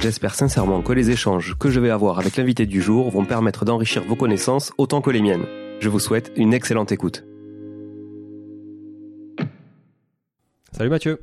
[0.00, 3.64] J'espère sincèrement que les échanges que je vais avoir avec l'invité du jour vont permettre
[3.64, 5.44] d'enrichir vos connaissances autant que les miennes.
[5.80, 7.24] Je vous souhaite une excellente écoute.
[10.72, 11.20] Salut Mathieu.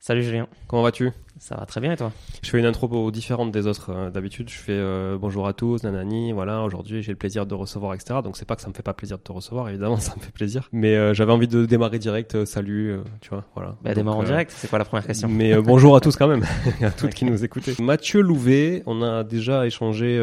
[0.00, 0.48] Salut Julien.
[0.66, 1.12] Comment vas-tu?
[1.40, 2.12] Ça va très bien et toi?
[2.42, 3.90] Je fais une intro différente des autres.
[3.90, 7.54] Euh, d'habitude, je fais euh, bonjour à tous, nanani, voilà, aujourd'hui j'ai le plaisir de
[7.54, 8.20] recevoir, etc.
[8.22, 10.20] Donc c'est pas que ça me fait pas plaisir de te recevoir, évidemment, ça me
[10.20, 10.68] fait plaisir.
[10.72, 13.76] Mais euh, j'avais envie de démarrer direct, salut, tu vois, voilà.
[13.82, 15.28] Bah, démarre en direct, c'est quoi la première question?
[15.28, 16.44] Mais bonjour à tous quand même,
[16.82, 17.74] à toutes qui nous écoutaient.
[17.80, 20.20] Mathieu Louvet, on a déjà échangé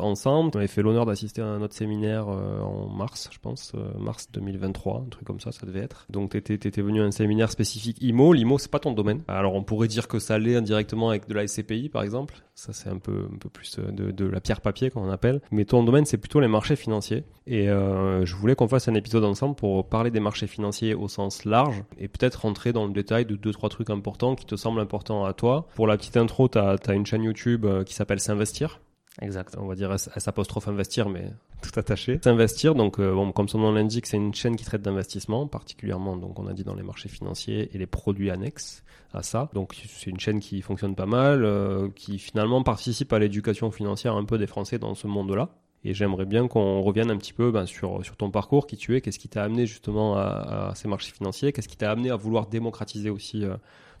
[0.00, 0.50] ensemble.
[0.54, 5.08] On avait fait l'honneur d'assister à notre séminaire en mars, je pense, mars 2023, un
[5.10, 6.06] truc comme ça, ça devait être.
[6.10, 8.32] Donc t'étais étais venu à un séminaire spécifique IMO.
[8.32, 9.22] L'IMO, c'est pas ton domaine.
[9.28, 12.34] Alors on pourrait dire que ça allait indirectement avec de la SCPI par exemple.
[12.54, 15.40] Ça c'est un peu, un peu plus euh, de, la pierre papier qu'on appelle.
[15.50, 17.24] Mais ton domaine c'est plutôt les marchés financiers.
[17.46, 21.08] Et euh, je voulais qu'on fasse un épisode ensemble pour parler des marchés financiers au
[21.08, 24.56] sens large et peut-être rentrer dans le détail de deux trois trucs importants qui te
[24.56, 25.68] semblent importants à toi.
[25.74, 28.80] Pour la petite intro, tu as, as, une chaîne YouTube euh, qui s'appelle S'investir.
[29.20, 29.56] Exact.
[29.58, 31.30] On va dire S apostrophe investir, mais
[31.62, 32.18] tout attaché.
[32.22, 36.16] S'investir, donc euh, bon, comme son nom l'indique, c'est une chaîne qui traite d'investissement, particulièrement,
[36.16, 38.82] donc on a dit dans les marchés financiers et les produits annexes
[39.12, 39.50] à ça.
[39.54, 44.14] Donc c'est une chaîne qui fonctionne pas mal, euh, qui finalement participe à l'éducation financière
[44.14, 45.50] un peu des Français dans ce monde-là.
[45.84, 48.96] Et j'aimerais bien qu'on revienne un petit peu ben, sur, sur ton parcours, qui tu
[48.96, 52.16] es, qu'est-ce qui t'a amené justement à, ces marchés financiers, qu'est-ce qui t'a amené à
[52.16, 53.56] vouloir démocratiser aussi euh,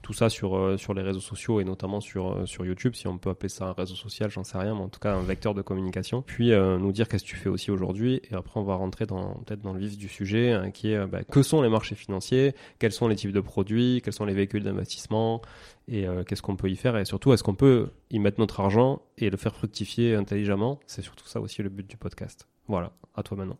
[0.08, 3.06] tout ça sur, euh, sur les réseaux sociaux et notamment sur, euh, sur YouTube, si
[3.06, 5.20] on peut appeler ça un réseau social, j'en sais rien, mais en tout cas un
[5.20, 6.22] vecteur de communication.
[6.22, 9.04] Puis euh, nous dire qu'est-ce que tu fais aussi aujourd'hui et après on va rentrer
[9.04, 11.94] dans, peut-être dans le vif du sujet hein, qui est bah, que sont les marchés
[11.94, 15.42] financiers, quels sont les types de produits, quels sont les véhicules d'investissement
[15.88, 19.02] et qu'est-ce qu'on peut y faire et surtout est-ce qu'on peut y mettre notre argent
[19.18, 20.80] et le faire fructifier intelligemment?
[20.86, 22.48] C'est surtout ça aussi le but du podcast.
[22.66, 23.58] Voilà, à toi maintenant.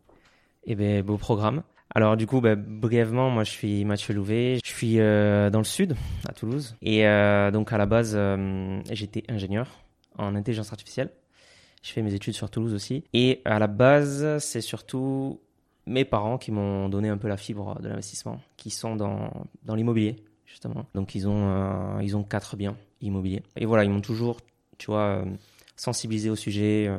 [0.64, 1.62] Eh bien, beau programme.
[1.94, 5.64] Alors du coup, bah, brièvement, moi je suis Mathieu Louvet, je suis euh, dans le
[5.64, 5.96] sud,
[6.28, 6.76] à Toulouse.
[6.82, 9.68] Et euh, donc à la base, euh, j'étais ingénieur
[10.16, 11.10] en intelligence artificielle.
[11.82, 13.04] Je fais mes études sur Toulouse aussi.
[13.14, 15.40] Et à la base, c'est surtout
[15.86, 19.30] mes parents qui m'ont donné un peu la fibre de l'investissement, qui sont dans,
[19.62, 20.84] dans l'immobilier, justement.
[20.94, 23.42] Donc, ils ont, ils ont quatre biens immobiliers.
[23.56, 24.38] Et voilà, ils m'ont toujours,
[24.76, 25.24] tu vois,
[25.76, 26.90] sensibilisé au sujet.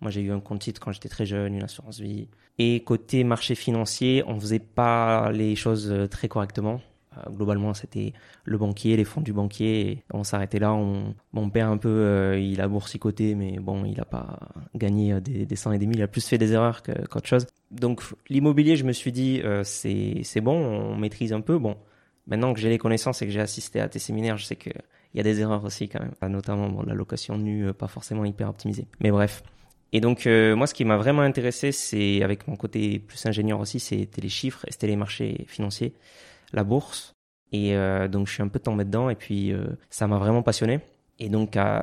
[0.00, 2.26] Moi, j'ai eu un compte titre quand j'étais très jeune, une assurance vie.
[2.58, 6.80] Et côté marché financier, on faisait pas les choses très correctement.
[7.18, 8.12] Euh, globalement, c'était
[8.44, 10.02] le banquier, les fonds du banquier.
[10.12, 10.72] On s'arrêtait là.
[10.72, 14.38] On, mon père, un peu, euh, il a boursicoté, mais bon, il n'a pas
[14.74, 15.86] gagné euh, des, des et des.
[15.86, 17.46] Il a plus fait des erreurs qu'autre chose.
[17.70, 21.58] Donc, l'immobilier, je me suis dit, c'est, bon, on maîtrise un peu.
[21.58, 21.76] Bon,
[22.26, 24.74] maintenant que j'ai les connaissances et que j'ai assisté à tes séminaires, je sais qu'il
[25.14, 26.32] y a des erreurs aussi quand même.
[26.32, 28.86] Notamment, la location nue, pas forcément hyper optimisée.
[29.00, 29.42] Mais bref.
[29.92, 33.80] Et donc, moi, ce qui m'a vraiment intéressé, c'est, avec mon côté plus ingénieur aussi,
[33.80, 35.94] c'était les chiffres c'était les marchés financiers
[36.52, 37.14] la bourse.
[37.52, 40.42] Et euh, donc, je suis un peu tombé dedans et puis euh, ça m'a vraiment
[40.42, 40.80] passionné.
[41.18, 41.80] Et donc, euh,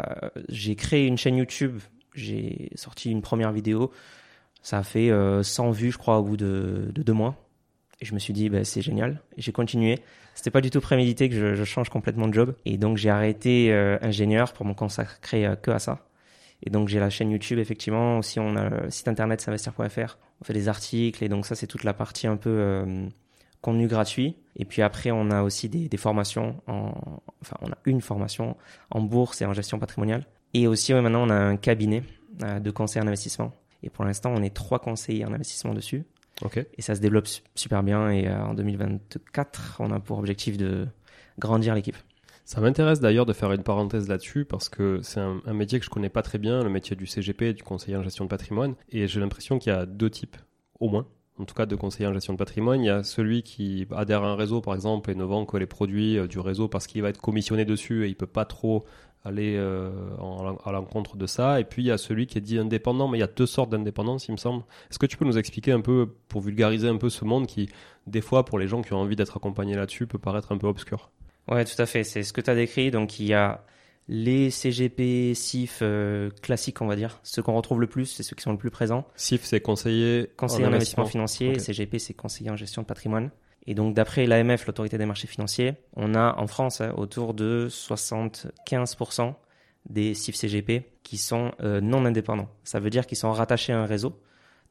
[0.49, 1.79] j'ai créé une chaîne YouTube.
[2.13, 3.91] J'ai sorti une première vidéo.
[4.61, 5.11] Ça a fait
[5.41, 7.35] 100 vues, je crois, au bout de, de deux mois.
[7.99, 9.21] Et je me suis dit, bah, c'est génial.
[9.37, 9.99] J'ai continué.
[10.35, 12.55] C'était pas du tout prémédité que je, je, change complètement de job.
[12.65, 16.05] Et donc, j'ai arrêté ingénieur pour me consacrer que à ça.
[16.65, 18.19] Et donc, j'ai la chaîne YouTube, effectivement.
[18.19, 20.17] Aussi, on a le site internet s'investir.fr.
[20.41, 21.23] On fait des articles.
[21.23, 22.85] Et donc, ça, c'est toute la partie un peu
[23.63, 24.35] contenu gratuit.
[24.57, 26.93] Et puis après, on a aussi des, des, formations, en,
[27.41, 28.55] enfin, on a une formation
[28.91, 30.27] en bourse et en gestion patrimoniale.
[30.53, 32.03] Et aussi, maintenant, on a un cabinet
[32.43, 33.51] euh, de conseil en investissement.
[33.81, 36.03] Et pour l'instant, on est trois conseillers en investissement dessus.
[36.43, 36.63] Ok.
[36.77, 38.11] Et ça se développe super bien.
[38.11, 40.87] Et euh, en 2024, on a pour objectif de
[41.39, 41.97] grandir l'équipe.
[42.45, 45.89] Ça m'intéresse d'ailleurs de faire une parenthèse là-dessus parce que c'est un, métier que je
[45.89, 48.75] connais pas très bien, le métier du CGP, du conseiller en gestion de patrimoine.
[48.89, 50.37] Et j'ai l'impression qu'il y a deux types,
[50.79, 51.07] au moins
[51.39, 52.81] en tout cas de conseiller en gestion de patrimoine.
[52.81, 55.57] Il y a celui qui adhère à un réseau, par exemple, et ne vend que
[55.57, 58.45] les produits euh, du réseau parce qu'il va être commissionné dessus et il peut pas
[58.45, 58.85] trop
[59.25, 59.89] aller euh,
[60.65, 61.59] à l'encontre de ça.
[61.59, 63.45] Et puis il y a celui qui est dit indépendant, mais il y a deux
[63.45, 64.63] sortes d'indépendance, il me semble.
[64.91, 67.69] Est-ce que tu peux nous expliquer un peu, pour vulgariser un peu ce monde qui,
[68.05, 70.67] des fois, pour les gens qui ont envie d'être accompagnés là-dessus, peut paraître un peu
[70.67, 71.09] obscur?
[71.47, 72.03] Ouais, tout à fait.
[72.03, 72.91] C'est ce que tu as décrit.
[72.91, 73.63] Donc il y a
[74.07, 78.35] les CGP, SIF euh, classiques, on va dire, ceux qu'on retrouve le plus, c'est ceux
[78.35, 79.07] qui sont le plus présents.
[79.15, 83.31] SIF, c'est conseiller, conseiller en, investissement, financier, CGP, c'est conseiller en gestion de patrimoine.
[83.65, 87.67] Et donc, d'après l'AMF, l'autorité des marchés financiers, on a en France hein, autour de
[87.69, 89.35] 75%
[89.89, 92.49] des SIF CGP qui sont euh, non indépendants.
[92.65, 94.19] Ça veut dire qu'ils sont rattachés à un réseau.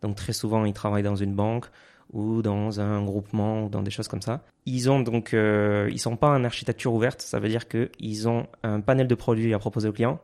[0.03, 1.67] Donc, très souvent, ils travaillent dans une banque
[2.13, 4.43] ou dans un groupement ou dans des choses comme ça.
[4.67, 7.23] Ils ont donc, euh, ils sont pas en architecture ouverte.
[7.23, 10.21] Ça veut dire qu'ils ont un panel de produits à proposer au client.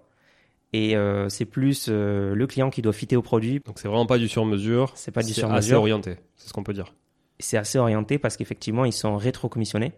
[0.74, 3.60] Et euh, c'est plus euh, le client qui doit fitter au produit.
[3.64, 4.92] Donc c'est vraiment pas du sur-mesure.
[4.96, 5.62] C'est pas du sur-mesure.
[5.62, 6.16] C'est assez orienté.
[6.36, 6.92] C'est ce qu'on peut dire.
[7.40, 9.92] C'est assez orienté parce qu'effectivement ils sont rétro-commissionnés.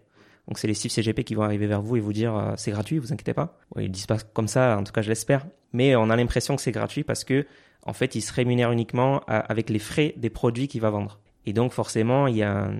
[0.47, 2.99] Donc c'est les CIF CGP qui vont arriver vers vous et vous dire c'est gratuit,
[2.99, 3.59] vous inquiétez pas.
[3.77, 5.45] Ils disent pas comme ça, en tout cas je l'espère.
[5.73, 7.45] Mais on a l'impression que c'est gratuit parce que
[7.85, 11.19] en fait ils se rémunèrent uniquement avec les frais des produits qu'il va vendre.
[11.45, 12.79] Et donc forcément, il y a un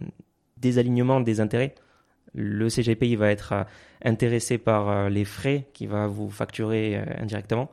[0.58, 1.76] désalignement des intérêts.
[2.34, 3.64] Le CGP il va être euh,
[4.06, 7.70] intéressé par euh, les frais qu'il va vous facturer euh, indirectement,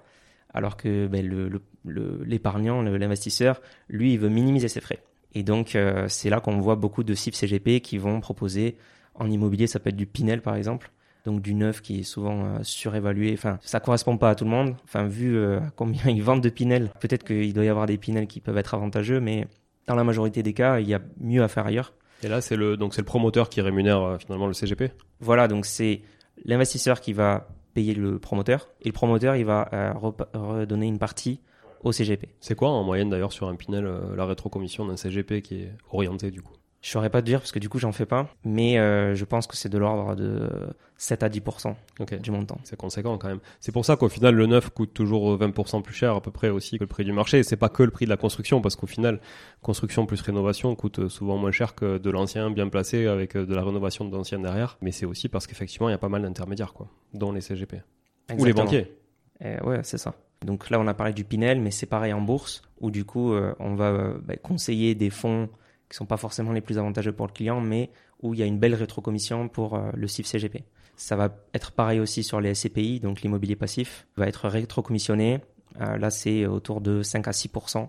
[0.53, 1.51] alors que ben,
[1.85, 4.99] l'épargnant, l'investisseur, lui, il veut minimiser ses frais.
[5.35, 5.77] Et donc
[6.09, 8.79] c'est là qu'on voit beaucoup de CIF CGP qui vont proposer
[9.15, 10.91] en immobilier, ça peut être du Pinel par exemple,
[11.27, 13.35] donc du neuf qui est souvent surévalué.
[13.35, 14.75] Enfin, ça correspond pas à tout le monde.
[14.85, 15.39] Enfin, vu
[15.77, 18.73] combien ils vendent de Pinel, peut-être qu'il doit y avoir des Pinel qui peuvent être
[18.73, 19.47] avantageux, mais
[19.89, 21.95] dans la majorité des cas, il y a mieux à faire ailleurs.
[22.23, 25.49] Et là, c'est le, donc c'est le promoteur qui rémunère euh, finalement le CGP Voilà,
[25.49, 26.03] donc c'est
[26.45, 29.93] l'investisseur qui va payer le promoteur et le promoteur, il va euh,
[30.35, 31.41] redonner une partie
[31.85, 32.29] au CGP.
[32.41, 35.73] C'est quoi en moyenne d'ailleurs sur un Pinel euh, la rétrocommission d'un CGP qui est
[35.91, 36.53] orienté du coup?
[36.81, 39.25] Je saurais pas te dire parce que du coup j'en fais pas, mais euh, je
[39.25, 40.49] pense que c'est de l'ordre de
[40.97, 41.75] 7 à 10%
[42.21, 42.59] du montant.
[42.63, 43.41] C'est conséquent quand même.
[43.59, 46.51] C'est pour ça qu'au final le neuf coûte toujours 20% plus cher à peu près
[46.51, 47.43] aussi que le prix du marché.
[47.43, 49.21] C'est pas que le prix de la construction parce qu'au final
[49.61, 53.55] construction plus rénovation coûte souvent moins cher que de l'ancien bien placé avec euh, de
[53.55, 54.79] la rénovation de l'ancien derrière.
[54.81, 57.83] Mais c'est aussi parce qu'effectivement il y a pas mal d'intermédiaires quoi, dont les CGP
[58.39, 58.93] ou les banquiers.
[59.41, 60.15] Eh ouais, c'est ça.
[60.45, 63.33] Donc là on a parlé du Pinel, mais c'est pareil en bourse où du coup
[63.33, 65.49] euh, on va bah, conseiller des fonds
[65.89, 67.91] qui sont pas forcément les plus avantageux pour le client, mais
[68.23, 70.65] où il y a une belle rétrocommission pour euh, le CIF CGP.
[70.97, 75.41] Ça va être pareil aussi sur les SCPI, donc l'immobilier passif va être rétrocommissionné.
[75.81, 77.89] Euh, là, c'est autour de 5 à 6%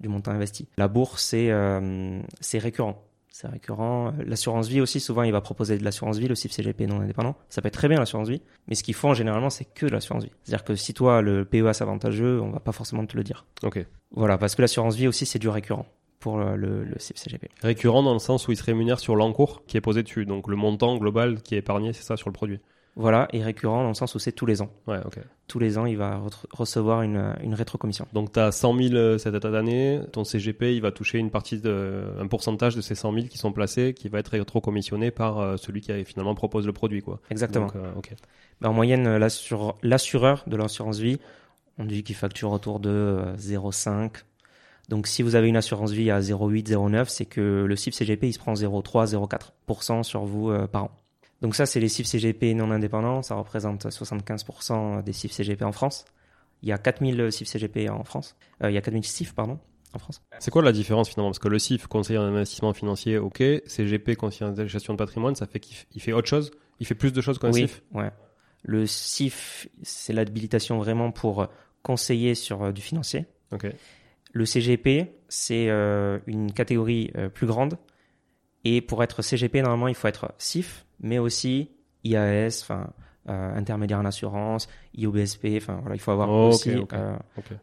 [0.00, 0.68] du montant investi.
[0.76, 3.04] La bourse, c'est euh, c'est récurrent.
[3.30, 4.12] C'est récurrent.
[4.26, 7.36] L'assurance vie aussi, souvent, il va proposer de l'assurance vie, le CIF CGP non indépendant.
[7.48, 9.92] Ça peut être très bien l'assurance vie, mais ce qu'ils font généralement, c'est que de
[9.92, 10.32] l'assurance vie.
[10.42, 13.46] C'est-à-dire que si toi, le PEA c'est avantageux, on va pas forcément te le dire.
[13.62, 13.86] Ok.
[14.10, 15.86] Voilà, parce que l'assurance vie aussi, c'est du récurrent
[16.20, 17.48] pour le, le, CGP.
[17.62, 20.48] Récurrent dans le sens où il se rémunère sur l'encours qui est posé dessus, donc
[20.48, 22.60] le montant global qui est épargné, c'est ça sur le produit.
[22.96, 24.70] Voilà, et récurrent dans le sens où c'est tous les ans.
[24.88, 25.20] Ouais, ok.
[25.46, 28.08] Tous les ans, il va re- recevoir une, une rétrocommission.
[28.12, 31.60] Donc tu as 100 000 euh, cette année, ton CGP il va toucher une partie
[31.60, 35.38] de, un pourcentage de ces 100 000 qui sont placés, qui va être rétrocommissionné par
[35.38, 37.20] euh, celui qui a, finalement propose le produit, quoi.
[37.30, 37.66] Exactement.
[37.66, 38.14] Donc, euh, ok.
[38.60, 41.20] Ben, en moyenne, euh, l'assure- l'assureur de l'assurance vie,
[41.78, 44.10] on dit qu'il facture autour de euh, 0,5.
[44.88, 48.28] Donc si vous avez une assurance vie à 0,8, 0,9, c'est que le CIF CGP
[48.28, 50.90] il se prend 0,3, 0,4% sur vous euh, par an.
[51.40, 53.22] Donc ça, c'est les CIF CGP non indépendants.
[53.22, 56.04] Ça représente 75% des CIF CGP en France.
[56.62, 58.36] Il y a 4000 CIF CGP en France.
[58.62, 59.58] Euh, il y a 4000 CIF, pardon,
[59.92, 60.20] en France.
[60.40, 61.30] C'est quoi la différence finalement?
[61.30, 65.36] Parce que le CIF, conseiller en investissement financier, ok, CGP, conseiller en gestion de patrimoine,
[65.36, 66.50] ça fait qu'il fait autre chose?
[66.80, 68.10] Il fait plus de choses qu'un oui, CIF ouais.
[68.62, 71.46] Le CIF, c'est l'habilitation vraiment pour
[71.82, 73.26] conseiller sur euh, du financier.
[73.52, 73.66] Ok.
[74.32, 77.78] Le CGP, c'est euh, une catégorie euh, plus grande.
[78.64, 81.70] Et pour être CGP, normalement, il faut être CIF, mais aussi
[82.04, 82.92] IAS, enfin,
[83.28, 87.16] euh, intermédiaire en assurance, IOBSP, enfin, voilà, il faut avoir Oh, aussi euh,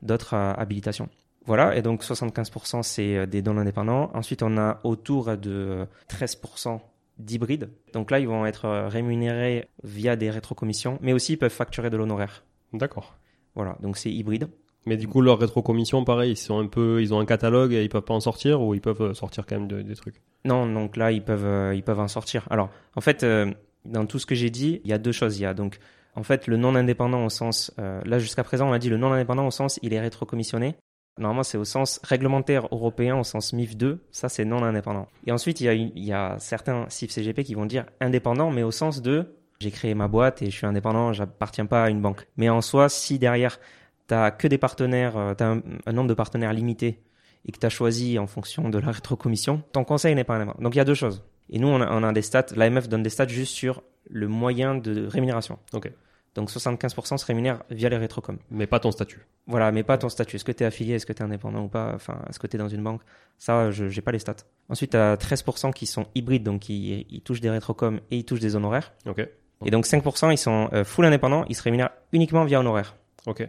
[0.04, 1.10] d'autres euh, habilitations.
[1.48, 4.12] Voilà, et donc 75% c'est des dons indépendants.
[4.14, 6.80] Ensuite, on a autour de 13%
[7.18, 7.70] d'hybrides.
[7.94, 11.98] Donc là, ils vont être rémunérés via des rétrocommissions, mais aussi ils peuvent facturer de
[11.98, 12.44] l'honoraire.
[12.74, 13.16] D'accord.
[13.56, 14.50] Voilà, donc c'est hybride.
[14.86, 17.84] Mais du coup, leur rétrocommission, pareil, ils sont un peu, ils ont un catalogue et
[17.84, 20.22] ils peuvent pas en sortir ou ils peuvent euh, sortir quand même de- des trucs?
[20.46, 22.46] Non, donc là, ils peuvent, euh, ils peuvent en sortir.
[22.52, 23.52] Alors, en fait, euh,
[23.86, 25.40] dans tout ce que j'ai dit, il y a deux choses.
[25.40, 25.80] Il y a donc,
[26.16, 29.12] en fait, le non indépendant au sens, là, jusqu'à présent, on a dit le non
[29.12, 30.76] indépendant au sens, il est rétrocommissionné.
[31.18, 34.00] Normalement, c'est au sens réglementaire européen, au sens MIF 2.
[34.12, 35.08] Ça, c'est non indépendant.
[35.26, 38.52] Et ensuite, il y a, il y a certains CIF CGP qui vont dire indépendant,
[38.52, 39.26] mais au sens de,
[39.60, 42.28] j'ai créé ma boîte et je suis indépendant, j'appartiens pas à une banque.
[42.38, 43.60] Mais en soi, si derrière,
[44.08, 47.00] t'as que des partenaires, euh, t'as un, un nombre de partenaires limité
[47.46, 50.62] et que tu as choisi en fonction de la rétrocommission, ton conseil n'est pas indépendant.
[50.62, 51.24] Donc il y a deux choses.
[51.50, 54.28] Et nous, on a, on a des stats, l'AMF donne des stats juste sur le
[54.28, 55.60] moyen de rémunération.
[55.74, 55.92] Ok.
[56.34, 58.40] Donc 75% se rémunèrent via les rétrocoms.
[58.52, 59.26] Mais pas ton statut.
[59.48, 60.36] Voilà, mais pas ton statut.
[60.36, 61.94] Est-ce que tu es affilié, est-ce que tu es indépendant ou pas?
[61.96, 63.02] Enfin, est-ce que tu es dans une banque?
[63.38, 64.36] Ça, je j'ai pas les stats.
[64.68, 68.26] Ensuite, tu as 13% qui sont hybrides, donc ils, ils touchent des rétrocoms et ils
[68.26, 68.92] touchent des honoraires.
[69.06, 69.26] Ok.
[69.66, 72.96] Et donc 5%, ils sont euh, full indépendants, ils se rémunèrent uniquement via honoraires.
[73.28, 73.48] Ok.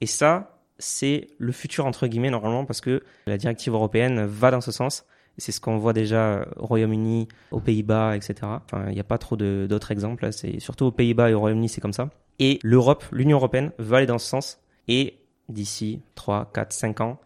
[0.00, 4.60] Et ça, c'est le futur entre guillemets normalement parce que la directive européenne va dans
[4.60, 5.04] ce sens.
[5.36, 8.34] C'est ce qu'on voit déjà au Royaume-Uni, aux Pays-Bas, etc.
[8.42, 10.32] Enfin, il n'y a pas trop d'autres exemples.
[10.32, 12.10] C'est surtout aux Pays-Bas et au Royaume-Uni, c'est comme ça.
[12.40, 14.60] Et l'Europe, l'Union européenne, va aller dans ce sens.
[14.88, 17.20] Et d'ici 3, 4, 5 ans,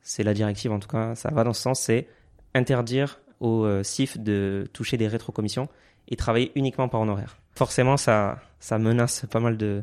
[0.00, 2.06] c'est la directive en tout cas, ça va dans ce sens, c'est
[2.54, 5.68] interdire aux euh, CIF de toucher des rétrocommissions
[6.08, 7.36] et travailler uniquement par honoraire.
[7.52, 8.38] Forcément, ça,
[8.70, 9.82] menace pas mal de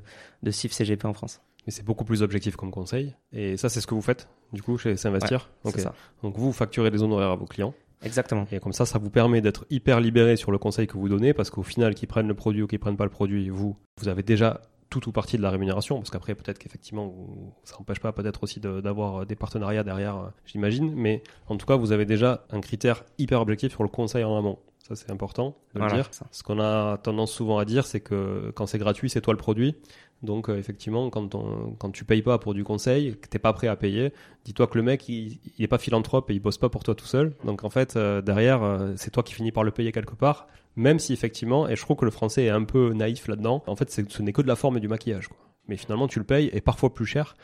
[0.49, 1.41] CIF CGP en France.
[1.65, 3.15] Mais c'est beaucoup plus objectif comme conseil.
[3.31, 5.49] Et ça, c'est ce que vous faites, du coup, chez S'investir.
[5.75, 5.93] Ça.
[6.21, 7.73] Donc vous, vous facturez des honoraires à vos clients.
[8.03, 8.45] Exactement.
[8.51, 11.33] Et comme ça, ça vous permet d'être hyper libéré sur le conseil que vous donnez,
[11.33, 14.07] parce qu'au final, qu'ils prennent le produit ou qu'ils prennent pas le produit, vous, vous
[14.09, 17.15] avez déjà tout ou partie de la rémunération, parce qu'après, peut-être qu'effectivement,
[17.63, 21.65] ça n'empêche pas peut-être aussi de- d'avoir des partenariats derrière, euh, j'imagine, mais en tout
[21.65, 24.59] cas, vous avez déjà un critère hyper objectif sur le conseil en amont.
[24.87, 26.13] Ça, c'est important de Voilà, le dire.
[26.13, 26.25] ça.
[26.29, 29.37] Ce qu'on a tendance souvent à dire, c'est que quand c'est gratuit, c'est toi le
[29.39, 29.75] produit.
[30.23, 33.75] Donc, euh, effectivement, quand, tu payes pas pour du conseil, que t'es pas prêt à
[33.75, 34.13] payer,
[34.45, 37.05] dis-toi que le mec, il, est pas philanthrope et il bosse pas pour toi tout
[37.05, 37.33] seul.
[37.43, 40.47] Donc, en fait, euh, derrière, euh, c'est toi qui finis par le payer quelque part.
[40.75, 43.75] Même si, effectivement, et je trouve que le français est un peu naïf là-dedans, en
[43.75, 45.29] fait, ce n'est que de la forme et du maquillage.
[45.67, 47.35] Mais finalement, tu le payes et parfois plus cher.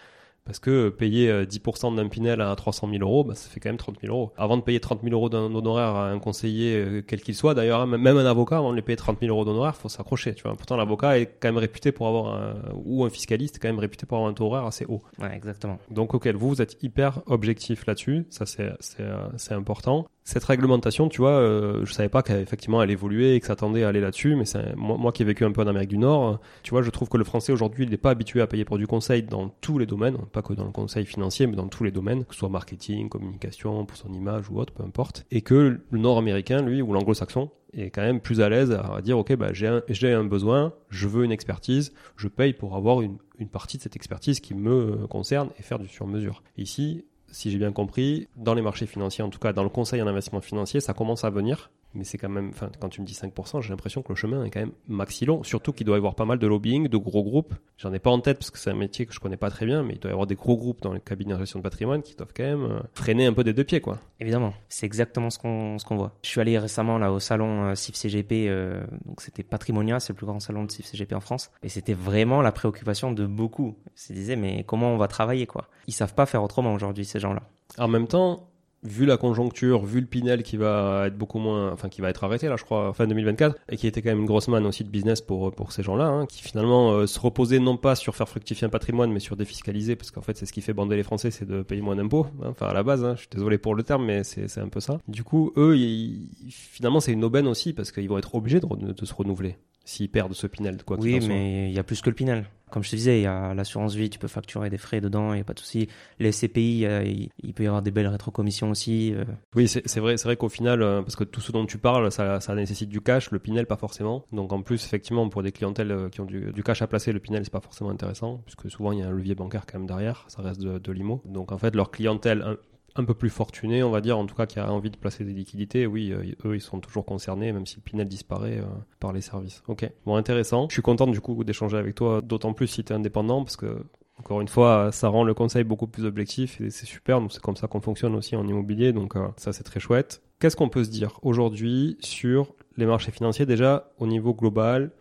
[0.45, 3.69] Parce que payer euh, 10% d'un Pinel à 300 000 euros, bah, ça fait quand
[3.69, 4.33] même 30 000 euros.
[4.37, 7.53] Avant de payer 30 000 euros d'un honoraire à un conseiller, euh, quel qu'il soit,
[7.53, 10.33] d'ailleurs, hein, même un avocat, avant de lui payer 30 000 euros d'honoraire, faut s'accrocher.
[10.33, 10.55] Tu vois.
[10.55, 13.79] Pourtant, l'avocat est quand même réputé pour avoir un, ou un fiscaliste est quand même
[13.79, 15.03] réputé pour avoir un taux horaire assez haut.
[15.19, 15.77] Ouais, exactement.
[15.91, 18.25] Donc, vous, vous êtes hyper objectif là-dessus.
[18.29, 20.07] Ça, c'est, euh, c'est important.
[20.29, 23.83] Cette réglementation, tu vois, euh, je savais pas qu'effectivement elle évoluait et que ça tendait
[23.83, 26.27] à aller là-dessus, mais c'est, moi, qui ai vécu un peu en Amérique du Nord,
[26.27, 28.63] euh, tu vois, je trouve que le français aujourd'hui, il n'est pas habitué à payer
[28.63, 31.67] pour du conseil dans tous les domaines, pas que dans le conseil financier, mais dans
[31.67, 35.25] tous les domaines, que ce soit marketing, communication, pour son image ou autre, peu importe.
[35.31, 39.17] Et que le nord-américain, lui, ou l'anglo-saxon, est quand même plus à l'aise à dire,
[39.17, 43.49] ok, bah, j'ai un, besoin, je veux une expertise, je paye pour avoir une, une
[43.49, 46.43] partie de cette expertise qui me euh, concerne et faire du sur-mesure.
[46.57, 50.01] Ici, si j'ai bien compris, dans les marchés financiers, en tout cas dans le conseil
[50.01, 51.71] en investissement financier, ça commence à venir.
[51.93, 54.43] Mais c'est quand même, enfin, quand tu me dis 5%, j'ai l'impression que le chemin
[54.43, 55.43] est quand même maxi long.
[55.43, 57.53] Surtout qu'il doit y avoir pas mal de lobbying, de gros groupes.
[57.77, 59.65] J'en ai pas en tête parce que c'est un métier que je connais pas très
[59.65, 61.63] bien, mais il doit y avoir des gros groupes dans les cabinets de gestion de
[61.63, 63.97] patrimoine qui doivent quand même euh, freiner un peu des deux pieds, quoi.
[64.19, 66.13] Évidemment, c'est exactement ce qu'on ce qu'on voit.
[66.23, 70.13] Je suis allé récemment là au salon euh, CIF CGP, euh, donc c'était Patrimonia, c'est
[70.13, 73.25] le plus grand salon de CIF CGP en France, et c'était vraiment la préoccupation de
[73.25, 73.75] beaucoup.
[73.95, 75.69] Ils se disaient mais comment on va travailler quoi?
[75.87, 77.41] Ils savent pas faire autrement aujourd'hui ces gens-là.
[77.77, 78.48] En même temps,
[78.83, 82.23] vu la conjoncture, vu le Pinel qui va être beaucoup moins, enfin qui va être
[82.23, 84.83] arrêté là, je crois, fin 2024, et qui était quand même une grosse manne aussi
[84.83, 88.15] de business pour pour ces gens-là, hein, qui finalement euh, se reposaient non pas sur
[88.15, 90.95] faire fructifier un patrimoine, mais sur défiscaliser, parce qu'en fait c'est ce qui fait bander
[90.95, 92.27] les Français, c'est de payer moins d'impôts.
[92.41, 94.69] Hein, enfin à la base, hein, je suis désolé pour le terme, mais c'est un
[94.69, 94.99] peu ça.
[95.07, 98.91] Du coup, eux, ils, finalement c'est une aubaine aussi parce qu'ils vont être obligés de,
[98.93, 100.97] de se renouveler s'ils perdent ce Pinel, quoi.
[100.99, 102.45] Oui, mais il y a plus que le Pinel.
[102.69, 105.33] Comme je te disais, il y a l'assurance vie, tu peux facturer des frais dedans,
[105.33, 105.87] il n'y a pas de souci.
[106.19, 109.13] Les CPI, euh, il, peut y avoir des belles rétrocommissions aussi.
[109.15, 109.25] Euh.
[109.55, 112.11] Oui, c'est vrai, c'est vrai qu'au final, euh, parce que tout ce dont tu parles,
[112.11, 114.25] ça, ça, nécessite du cash, le Pinel pas forcément.
[114.31, 117.19] Donc en plus, effectivement, pour des clientèles qui ont du, du cash à placer, le
[117.19, 119.87] Pinel c'est pas forcément intéressant, puisque souvent il y a un levier bancaire quand même
[119.87, 121.23] derrière, ça reste de, de l'IMO.
[121.25, 122.57] Donc en fait, leur clientèle
[122.99, 125.23] un peu plus fortuné, on va dire, en tout cas qui a envie de placer
[125.23, 128.65] des liquidités, oui, euh, eux, ils sont toujours concernés, même si le Pinel disparaît euh,
[128.99, 129.63] par les services.
[129.67, 130.67] Ok, bon, intéressant.
[130.69, 133.57] Je suis content du coup d'échanger avec toi, d'autant plus si tu es indépendant, parce
[133.57, 133.83] que,
[134.17, 137.21] encore une fois, ça rend le conseil beaucoup plus objectif et c'est super.
[137.29, 140.21] C'est comme ça qu'on fonctionne aussi en immobilier, donc euh, ça, c'est très chouette.
[140.39, 144.91] Qu'est-ce qu'on peut se dire aujourd'hui sur les marchés financiers Déjà, au niveau global,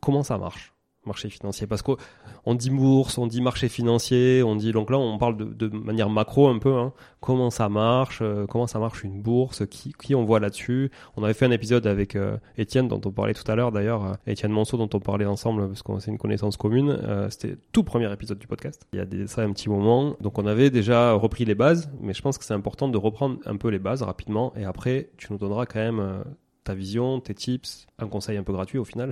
[0.00, 0.75] comment ça marche?
[1.06, 5.18] Marché financier Parce qu'on dit bourse, on dit marché financier, on dit donc là on
[5.18, 6.74] parle de, manière macro un peu.
[6.74, 6.92] Hein.
[7.20, 11.24] comment ça marche euh, Comment ça marche une bourse qui, qui on voit là-dessus On
[11.24, 14.14] avait fait un épisode avec euh, Étienne dont on parlait tout à l'heure d'ailleurs, euh,
[14.26, 16.98] Étienne Monceau dont on parlait ensemble parce qu'on c'est une connaissance commune.
[17.30, 18.86] C'était tout premier épisode du podcast.
[18.92, 20.16] Il y a des, ça un petit moment.
[20.20, 23.38] Donc on avait déjà repris les bases, mais je pense que c'est important de reprendre
[23.46, 26.22] un peu les bases rapidement et après tu nous donneras quand même
[26.66, 29.10] ta vision, tes tips, un conseil un peu gratuit au final.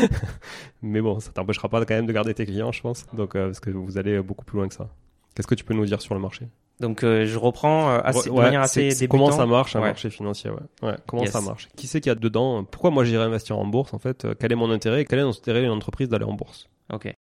[0.82, 3.06] Mais bon, ça t'empêchera pas quand même de garder tes clients, je pense.
[3.14, 4.88] Donc, euh, parce que vous allez beaucoup plus loin que ça.
[5.34, 6.48] Qu'est-ce que tu peux nous dire sur le marché?
[6.80, 9.06] Donc euh, je reprends euh, assez, de manière assez débutant.
[9.08, 10.50] Comment ça marche un marché financier
[10.82, 10.96] ouais.
[11.06, 11.68] Comment ça marche?
[11.76, 12.64] Qui c'est qu'il y a dedans?
[12.64, 14.26] Pourquoi moi j'irais investir en bourse en fait?
[14.40, 16.68] Quel est mon intérêt Quel est l'intérêt d'une entreprise d'aller en bourse?
[16.92, 17.14] Ok.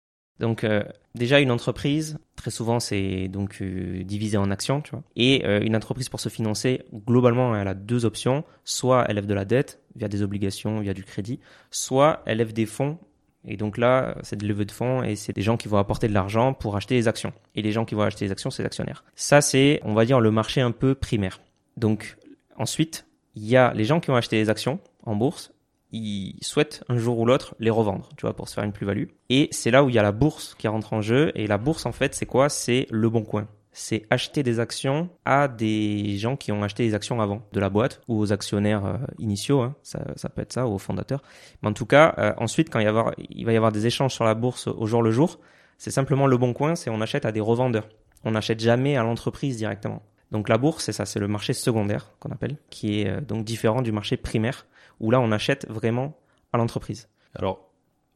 [0.41, 0.83] Donc euh,
[1.13, 5.03] déjà une entreprise, très souvent c'est donc euh, divisé en actions, tu vois.
[5.15, 9.27] Et euh, une entreprise pour se financer, globalement elle a deux options, soit elle lève
[9.27, 12.97] de la dette via des obligations, via du crédit, soit elle lève des fonds.
[13.45, 16.07] Et donc là, c'est de levée de fonds et c'est des gens qui vont apporter
[16.07, 17.33] de l'argent pour acheter les actions.
[17.55, 19.03] Et les gens qui vont acheter les actions, c'est les actionnaires.
[19.15, 21.39] Ça c'est, on va dire, le marché un peu primaire.
[21.77, 22.17] Donc
[22.57, 25.53] ensuite, il y a les gens qui ont acheté les actions en bourse
[25.91, 29.05] ils souhaitent un jour ou l'autre les revendre, tu vois, pour se faire une plus-value.
[29.29, 31.31] Et c'est là où il y a la bourse qui rentre en jeu.
[31.35, 32.49] Et la bourse, en fait, c'est quoi?
[32.49, 33.47] C'est le bon coin.
[33.73, 37.69] C'est acheter des actions à des gens qui ont acheté des actions avant de la
[37.69, 39.75] boîte ou aux actionnaires euh, initiaux, hein.
[39.81, 41.21] ça, ça, peut être ça, ou aux fondateurs.
[41.61, 44.13] Mais en tout cas, euh, ensuite, quand il, y il va y avoir des échanges
[44.13, 45.39] sur la bourse au jour le jour,
[45.77, 47.87] c'est simplement le bon coin, c'est on achète à des revendeurs.
[48.25, 50.03] On n'achète jamais à l'entreprise directement.
[50.31, 53.45] Donc la bourse, c'est ça, c'est le marché secondaire qu'on appelle, qui est euh, donc
[53.45, 54.65] différent du marché primaire
[55.01, 56.17] où là on achète vraiment
[56.53, 57.09] à l'entreprise.
[57.35, 57.69] Alors,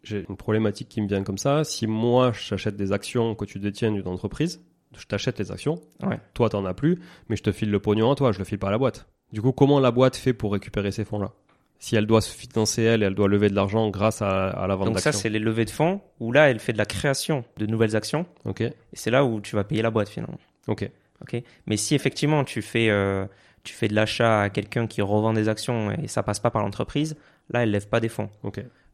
[0.03, 1.65] j'ai une problématique qui me vient comme ça.
[1.65, 4.63] Si moi j'achète des actions que tu détiens d'une entreprise,
[4.97, 6.19] je t'achète les actions, ouais.
[6.33, 8.59] toi t'en as plus, mais je te file le pognon à toi, je le file
[8.59, 9.07] pas à la boîte.
[9.33, 11.31] Du coup, comment la boîte fait pour récupérer ces fonds-là?
[11.77, 14.75] Si elle doit se financer elle, elle doit lever de l'argent grâce à, à la
[14.75, 14.93] vente d'actions.
[14.93, 17.65] Donc ça, c'est les levées de fonds où là, elle fait de la création de
[17.65, 18.25] nouvelles actions.
[18.45, 18.61] Ok.
[18.61, 20.37] Et c'est là où tu vas payer la boîte finalement.
[20.67, 20.89] Ok.
[21.21, 21.41] Ok.
[21.65, 23.25] Mais si effectivement tu fais euh,
[23.65, 26.61] tu fais de l'achat à quelqu'un qui revend des actions et ça passe pas par
[26.63, 27.17] l'entreprise,
[27.49, 28.29] là, elle lève pas des fonds.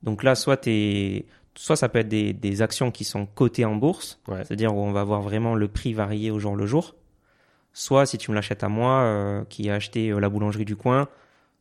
[0.01, 0.67] Donc là, soit
[1.55, 5.03] soit ça peut être des, actions qui sont cotées en bourse, c'est-à-dire où on va
[5.03, 6.95] voir vraiment le prix varier au jour le jour.
[7.73, 10.75] Soit si tu me l'achètes à moi, euh, qui a acheté euh, la boulangerie du
[10.75, 11.07] coin,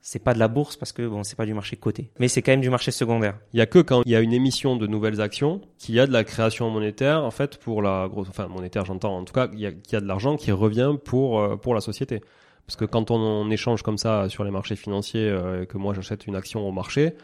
[0.00, 2.42] c'est pas de la bourse parce que bon, c'est pas du marché coté, mais c'est
[2.42, 3.38] quand même du marché secondaire.
[3.52, 6.00] Il y a que quand il y a une émission de nouvelles actions qu'il y
[6.00, 9.18] a de la création monétaire en fait pour la grosse, enfin monétaire j'entends.
[9.18, 11.74] En tout cas, il y a, y a de l'argent qui revient pour euh, pour
[11.74, 12.22] la société.
[12.70, 16.28] Parce que quand on, échange comme ça sur les marchés financiers, euh, que moi j'achète
[16.28, 17.16] une action au marché,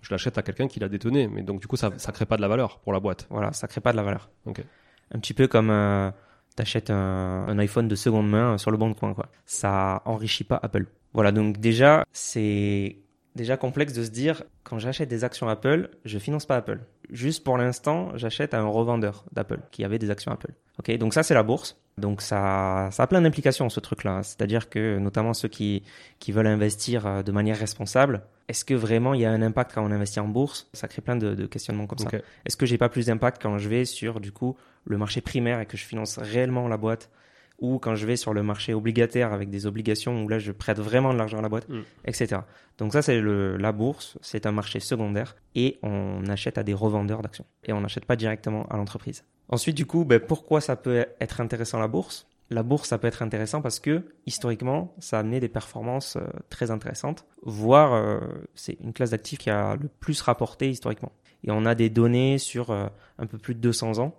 [0.00, 1.28] je l'achète à quelqu'un qui l'a détenue.
[1.28, 3.26] Mais donc du coup, ça ne crée pas de la valeur pour la boîte.
[3.28, 4.30] Voilà, ça crée pas de la valeur.
[4.46, 6.10] Un petit peu comme euh,
[6.56, 9.12] tu achètes un, iPhone de seconde main sur le bon coin.
[9.12, 9.26] Quoi.
[9.44, 10.86] Ça enrichit pas Apple.
[11.12, 12.96] Voilà, donc déjà, c'est
[13.34, 16.80] déjà complexe de se dire, quand j'achète des actions Apple, je finance pas Apple.
[17.10, 20.54] Juste pour l'instant, j'achète à un revendeur d'Apple qui avait des actions Apple.
[20.78, 21.76] Ok, donc ça c'est la bourse.
[21.96, 24.22] Donc ça, ça a plein d'implications ce truc-là.
[24.22, 25.82] C'est-à-dire que notamment ceux qui,
[26.18, 29.72] qui veulent investir euh, de manière responsable, est-ce que vraiment il y a un impact
[29.74, 30.68] quand on investit en bourse?
[30.72, 32.10] Ça crée plein de, de questionnements comme ça.
[32.44, 35.60] Est-ce que j'ai pas plus d'impact quand je vais sur du coup le marché primaire
[35.60, 37.10] et que je finance réellement la boîte
[37.58, 40.78] ou quand je vais sur le marché obligataire avec des obligations où là je prête
[40.78, 41.82] vraiment de l'argent à la boîte, mm.
[42.06, 42.40] etc.
[42.78, 47.22] Donc ça c'est la bourse, c'est un marché secondaire et on achète à des revendeurs
[47.22, 49.24] d'actions et on n'achète pas directement à l'entreprise.
[49.48, 52.26] Ensuite, du coup, ben, pourquoi ça peut être intéressant la bourse?
[52.50, 56.26] La bourse, ça peut être intéressant parce que historiquement, ça a amené des performances euh,
[56.50, 58.20] très intéressantes, voire euh,
[58.54, 61.12] c'est une classe d'actifs qui a le plus rapporté historiquement.
[61.42, 62.86] Et on a des données sur euh,
[63.18, 64.14] un peu plus de 200 ans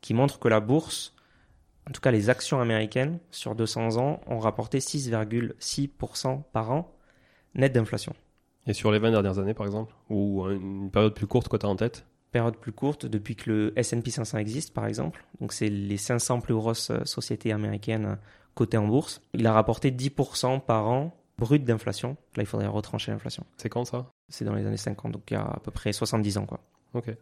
[0.00, 1.14] qui montrent que la bourse
[1.88, 6.94] en tout cas les actions américaines, sur 200 ans, ont rapporté 6,6% par an
[7.54, 8.14] net d'inflation.
[8.66, 11.66] Et sur les 20 dernières années, par exemple Ou une période plus courte que tu
[11.66, 12.06] as en tête?
[12.30, 15.24] Période plus courte, depuis que le S&P 500 existe, par exemple.
[15.40, 18.16] Donc, c'est les 500 plus grosses euh, sociétés américaines euh,
[18.54, 19.20] cotées en bourse.
[19.34, 22.16] Il a rapporté 10% par an brut d'inflation.
[22.36, 23.44] Là, il faudrait retrancher l'inflation.
[23.58, 24.06] C'est quand ça?
[24.30, 26.60] C'est dans les années 50, donc il y a à peu près 70 ans, quoi.
[26.94, 27.14] Ok.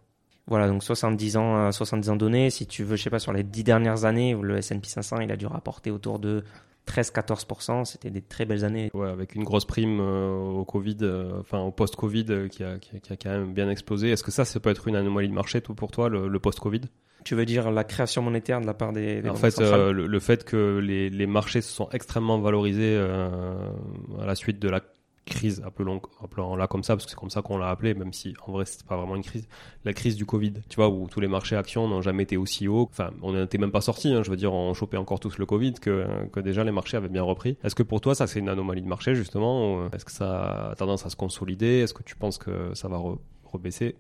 [0.47, 2.51] Voilà, donc 70 ans, 70 euh, ans donnés.
[2.51, 5.31] Si tu veux, je sais pas, sur les 10 dernières années, le S&P 500, il
[5.31, 6.45] a dû rapporter autour de
[6.87, 8.91] 13-14%, c'était des très belles années.
[8.95, 12.79] Ouais, avec une grosse prime euh, au Covid, euh, enfin au post-Covid euh, qui, a,
[12.79, 14.11] qui, a, quand même bien explosé.
[14.11, 16.83] Est-ce que ça, ça peut être une anomalie de marché tout pour toi, le, post-Covid?
[17.25, 20.45] Tu veux dire la création monétaire de la part des, des En fait, le, fait
[20.45, 24.81] que les, les, marchés se sont extrêmement valorisés à la suite de la
[25.27, 28.35] crise, appelons, appelons-la comme ça, parce que c'est comme ça qu'on l'a appelé, même si
[28.47, 29.47] en vrai c'est pas vraiment une crise,
[29.85, 32.69] la crise du Covid, tu vois, où tous les marchés actions n'ont jamais été aussi
[32.69, 32.89] hauts.
[32.91, 35.47] Enfin, on n'était même pas sortis, hein, je veux dire, on chopait encore tous le
[35.47, 37.57] Covid, que, que déjà les marchés avaient bien repris.
[37.63, 40.75] Est-ce que pour toi ça c'est une anomalie de marché justement Est-ce que ça a
[40.75, 41.81] tendance à se consolider?
[41.81, 42.99] Est-ce que tu penses que ça va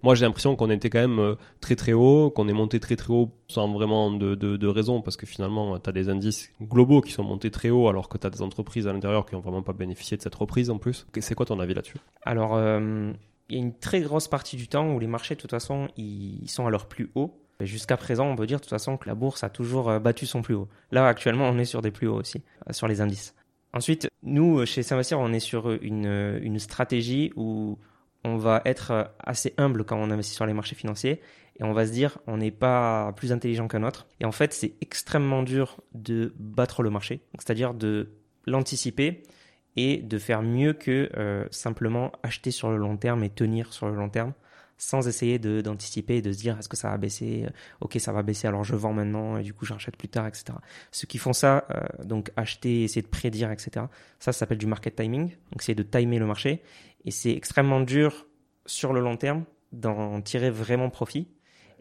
[0.02, 2.96] Moi, j'ai l'impression qu'on était quand même euh, très très haut, qu'on est monté très
[2.96, 7.00] très haut sans vraiment de, de, raison, parce que finalement, tu as des indices globaux
[7.00, 9.40] qui sont montés très haut, alors que tu as des entreprises à l'intérieur qui n'ont
[9.40, 11.06] vraiment pas bénéficié de cette reprise en plus.
[11.18, 11.98] C'est quoi ton avis là-dessus?
[12.22, 13.12] Alors, euh,
[13.48, 15.88] il y a une très grosse partie du temps où les marchés, de toute façon,
[15.96, 17.36] ils sont à leur plus haut.
[17.60, 20.26] Jusqu'à présent, on peut dire de toute façon que la bourse a toujours euh, battu
[20.26, 20.68] son plus haut.
[20.92, 23.34] Là, actuellement, on est sur des plus hauts aussi, sur les indices.
[23.72, 27.78] Ensuite, nous, chez Saint-Vassir, on est sur une, une stratégie où
[28.24, 31.20] on va être euh, assez humble quand on investit sur les marchés financiers
[31.58, 34.06] et on va se dire on n'est pas plus intelligent qu'un autre.
[34.20, 38.10] Et en fait, c'est extrêmement dur de battre le marché, c'est-à-dire de
[38.46, 39.22] l'anticiper
[39.76, 43.88] et de faire mieux que euh, simplement acheter sur le long terme et tenir sur
[43.88, 44.32] le long terme
[44.78, 47.44] sans essayer d'anticiper et de se dire est-ce que ça va baisser?
[47.44, 50.26] Euh, ok ça va baisser alors je vends maintenant et du coup j'achète plus tard
[50.26, 50.54] etc
[50.90, 51.66] ceux qui font ça
[52.02, 53.84] donc acheter essayer de prédire etc
[54.20, 55.30] ça, ça s'appelle du market timing.
[55.50, 56.62] Donc c'est de timer le marché
[57.04, 58.26] et c'est extrêmement dur
[58.66, 61.28] sur le long terme d'en tirer vraiment profit.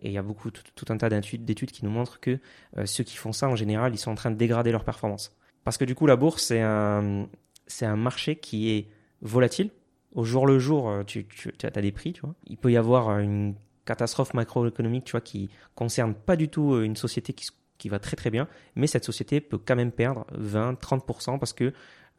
[0.02, 2.40] Et il y a beaucoup, tout, un tas d'études qui nous montrent que
[2.78, 5.36] euh, ceux qui font ça, en général, ils sont en train de dégrader leur performance.
[5.66, 7.28] Parce que du coup, la bourse, c'est un,
[7.68, 8.88] c'est un marché qui est
[9.22, 9.72] volatile.
[10.14, 11.28] Au jour le jour, euh, tu,
[11.62, 12.14] as des prix.
[12.48, 16.80] Il peut y avoir euh, une catastrophe macroéconomique, tu vois, qui concerne pas du tout
[16.82, 20.26] une société qui, qui va très très bien, mais cette société peut quand même perdre
[20.32, 21.74] 20, 30% parce que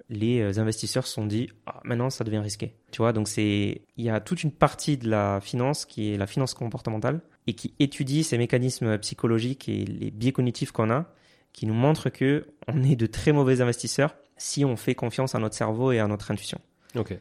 [0.09, 2.75] les euh, investisseurs se sont dit ah, maintenant ça devient risqué.
[2.91, 6.17] Tu vois, donc c'est il y a toute une partie de la finance qui est
[6.17, 11.13] la finance comportementale et qui étudie ces mécanismes psychologiques et les biais cognitifs qu'on a,
[11.53, 15.39] qui nous montrent que on est de très mauvais investisseurs si on fait confiance à
[15.39, 16.61] notre cerveau et à notre intuition.
[16.97, 17.17] Ok.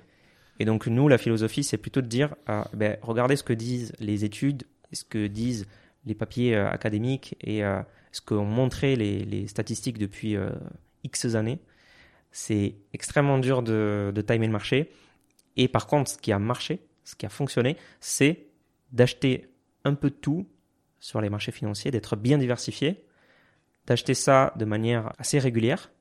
[0.60, 3.94] Et donc nous, la philosophie, c'est plutôt de dire ah, ben, regardez ce que disent
[4.00, 5.68] les études, ce que disent
[6.06, 10.36] les papiers euh, académiques et euh, ce qu'ont montré les, les, statistiques depuis
[11.04, 11.60] X années
[12.32, 14.92] c'est extrêmement dur de, de timer le marché.
[15.58, 18.48] Et par contre, ce qui a marché, ce qui a fonctionné, c'est
[18.92, 19.50] d'acheter
[19.84, 20.48] un peu de tout
[21.00, 23.04] sur les marchés financiers, d'être bien diversifié,
[23.88, 25.92] d'acheter ça de manière assez régulière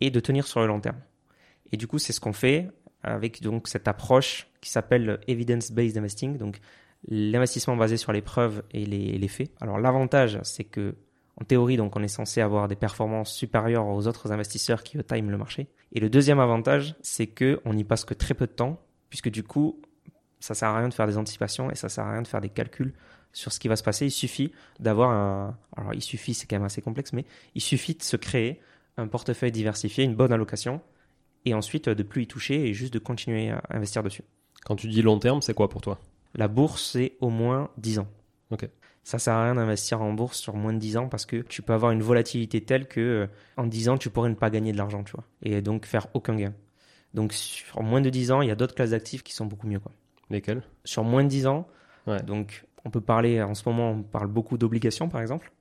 [0.00, 1.00] et de tenir sur le long terme.
[1.72, 2.68] Et du coup, c'est ce qu'on fait
[3.02, 6.58] avec donc cette approche qui s'appelle evidence-based investing, donc
[7.08, 9.50] l'investissement basé sur les preuves et les, les faits.
[9.60, 10.96] Alors l'avantage, c'est que
[11.38, 15.30] en théorie, donc, on est censé avoir des performances supérieures aux autres investisseurs qui time
[15.30, 15.68] le marché.
[15.92, 19.28] Et le deuxième avantage, c'est que on n'y passe que très peu de temps, puisque
[19.28, 19.80] du coup,
[20.40, 22.40] ça sert à rien de faire des anticipations et ça sert à rien de faire
[22.40, 22.94] des calculs
[23.32, 24.06] sur ce qui va se passer.
[24.06, 27.94] Il suffit d'avoir un, alors il suffit, c'est quand même assez complexe, mais il suffit
[27.94, 28.60] de se créer
[28.96, 30.80] un portefeuille diversifié, une bonne allocation,
[31.44, 34.22] et ensuite de plus y toucher et juste de continuer à investir dessus.
[34.64, 36.00] Quand tu dis long terme, c'est quoi pour toi?
[36.34, 38.08] La bourse, c'est au moins 10 ans.
[38.50, 38.68] Ok
[39.06, 41.62] ça sert à rien d'investir en bourse sur moins de 10 ans parce que tu
[41.62, 44.72] peux avoir une volatilité telle que euh, en 10 ans tu pourrais ne pas gagner
[44.72, 46.52] de l'argent, tu vois, et donc faire aucun gain.
[47.14, 49.68] Donc sur moins de 10 ans, il y a d'autres classes d'actifs qui sont beaucoup
[49.68, 49.92] mieux quoi.
[50.28, 50.64] Lesquelles?
[50.84, 51.68] Sur moins de 10 ans,
[52.26, 55.52] donc on peut parler en ce moment, on parle beaucoup d'obligations par exemple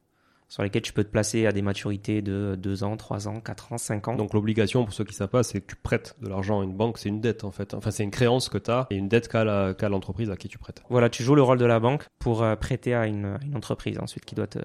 [0.56, 3.74] sur lesquels tu peux te placer à des maturités de 2 ans, 3 ans, 4
[3.74, 4.16] ans, 5 ans.
[4.16, 6.64] Donc l'obligation, pour ceux qui ne savent pas, c'est que tu prêtes de l'argent à
[6.64, 7.74] une banque, c'est une dette en fait.
[7.74, 10.58] Enfin, c'est une créance que tu as et une dette qu'a l'entreprise à qui tu
[10.58, 10.82] prêtes.
[10.90, 14.00] Voilà, tu joues le rôle de la banque pour euh, prêter à une, une entreprise
[14.00, 14.60] ensuite qui doit te,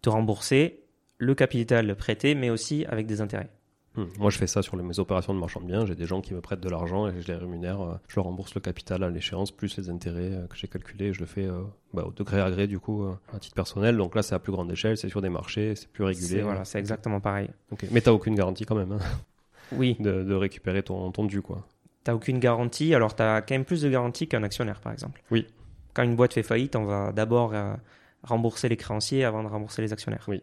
[0.00, 0.84] te rembourser
[1.18, 3.50] le capital prêté, mais aussi avec des intérêts.
[3.94, 4.04] Hmm.
[4.18, 5.84] Moi, je fais ça sur mes opérations de marchand de biens.
[5.84, 7.80] J'ai des gens qui me prêtent de l'argent et je les rémunère.
[7.82, 11.12] Euh, je leur rembourse le capital à l'échéance plus les intérêts euh, que j'ai calculés.
[11.12, 13.96] Je le fais euh, bah, au degré à gré du coup à titre personnel.
[13.96, 16.40] Donc là, c'est à plus grande échelle, c'est sur des marchés, c'est plus régulier.
[16.40, 17.50] Voilà, c'est exactement pareil.
[17.70, 17.88] Okay.
[17.90, 18.92] Mais t'as aucune garantie quand même.
[18.92, 18.98] Hein,
[19.72, 19.96] oui.
[20.00, 21.66] De, récupérer ton, ton dû quoi.
[22.04, 22.94] T'as aucune garantie.
[22.94, 25.22] Alors t'as quand même plus de garantie qu'un actionnaire par exemple.
[25.30, 25.46] Oui.
[25.92, 27.52] Quand une boîte fait faillite, on va d'abord
[28.22, 30.24] rembourser les créanciers avant de rembourser les actionnaires.
[30.28, 30.42] Oui.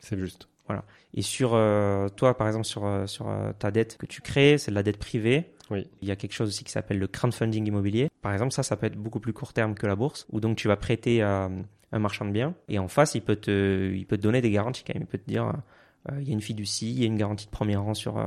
[0.00, 0.48] C'est juste.
[0.72, 0.84] Voilà.
[1.12, 4.56] Et sur euh, toi, par exemple, sur, euh, sur euh, ta dette que tu crées,
[4.56, 5.52] c'est de la dette privée.
[5.70, 5.86] Oui.
[6.00, 8.08] Il y a quelque chose aussi qui s'appelle le crowdfunding immobilier.
[8.22, 10.56] Par exemple, ça, ça peut être beaucoup plus court terme que la bourse, où donc
[10.56, 11.50] tu vas prêter à
[11.92, 14.50] un marchand de biens et en face, il peut te, il peut te donner des
[14.50, 15.02] garanties quand même.
[15.02, 15.52] Il peut te dire,
[16.10, 18.26] euh, il y a une fiducie, il y a une garantie de premier rang sur,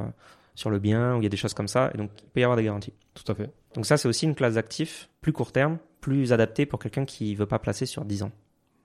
[0.53, 1.89] sur le bien, ou il y a des choses comme ça.
[1.95, 2.93] Et donc, il peut y avoir des garanties.
[3.15, 3.49] Tout à fait.
[3.73, 7.33] Donc ça, c'est aussi une classe d'actifs plus court terme, plus adaptée pour quelqu'un qui
[7.33, 8.31] veut pas placer sur 10 ans.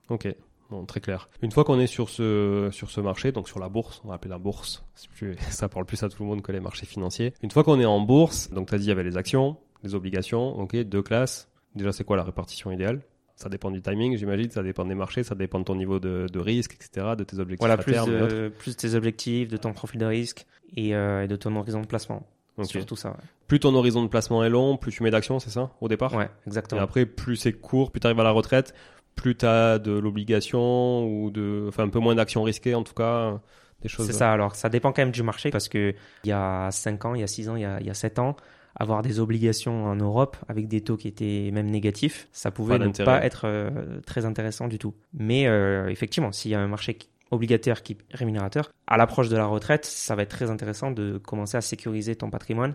[0.08, 0.34] Ok.
[0.70, 1.28] Bon, très clair.
[1.42, 4.14] Une fois qu'on est sur ce, sur ce marché, donc sur la bourse, on va
[4.14, 4.84] appeler la bourse,
[5.16, 7.34] plus, ça parle plus à tout le monde que les marchés financiers.
[7.42, 9.56] Une fois qu'on est en bourse, donc tu as dit il y avait les actions,
[9.82, 11.48] les obligations, ok, deux classes.
[11.74, 13.00] Déjà, c'est quoi la répartition idéale?
[13.36, 16.26] Ça dépend du timing, j'imagine, ça dépend des marchés, ça dépend de ton niveau de,
[16.30, 18.10] de risque, etc., de tes objectifs Voilà, à plus, terme.
[18.10, 21.80] de, plus tes objectifs, de ton profil de risque et, euh, et de ton horizon
[21.80, 22.26] de placement.
[22.58, 22.66] Ok.
[22.66, 23.16] Surtout ça.
[23.46, 26.12] Plus ton horizon de placement est long, plus tu mets d'actions, c'est ça, au départ?
[26.12, 26.82] Ouais, ouais Et exactement.
[26.82, 28.74] après, plus c'est court, plus tu arrives à la retraite,
[29.14, 31.66] plus tu as de l'obligation ou de.
[31.68, 33.40] Enfin, un peu moins d'actions risquées, en tout cas,
[33.82, 34.06] des choses.
[34.06, 34.32] C'est ça.
[34.32, 35.94] Alors, ça dépend quand même du marché parce que
[36.24, 37.90] il y a 5 ans, il y a 6 ans, il y a, il y
[37.90, 38.36] a 7 ans,
[38.76, 42.86] avoir des obligations en Europe avec des taux qui étaient même négatifs, ça pouvait Pas
[42.86, 44.94] ne pas être euh, très intéressant du tout.
[45.12, 46.98] Mais euh, effectivement, s'il y a un marché
[47.30, 51.18] obligataire qui est rémunérateur, à l'approche de la retraite, ça va être très intéressant de
[51.18, 52.74] commencer à sécuriser ton patrimoine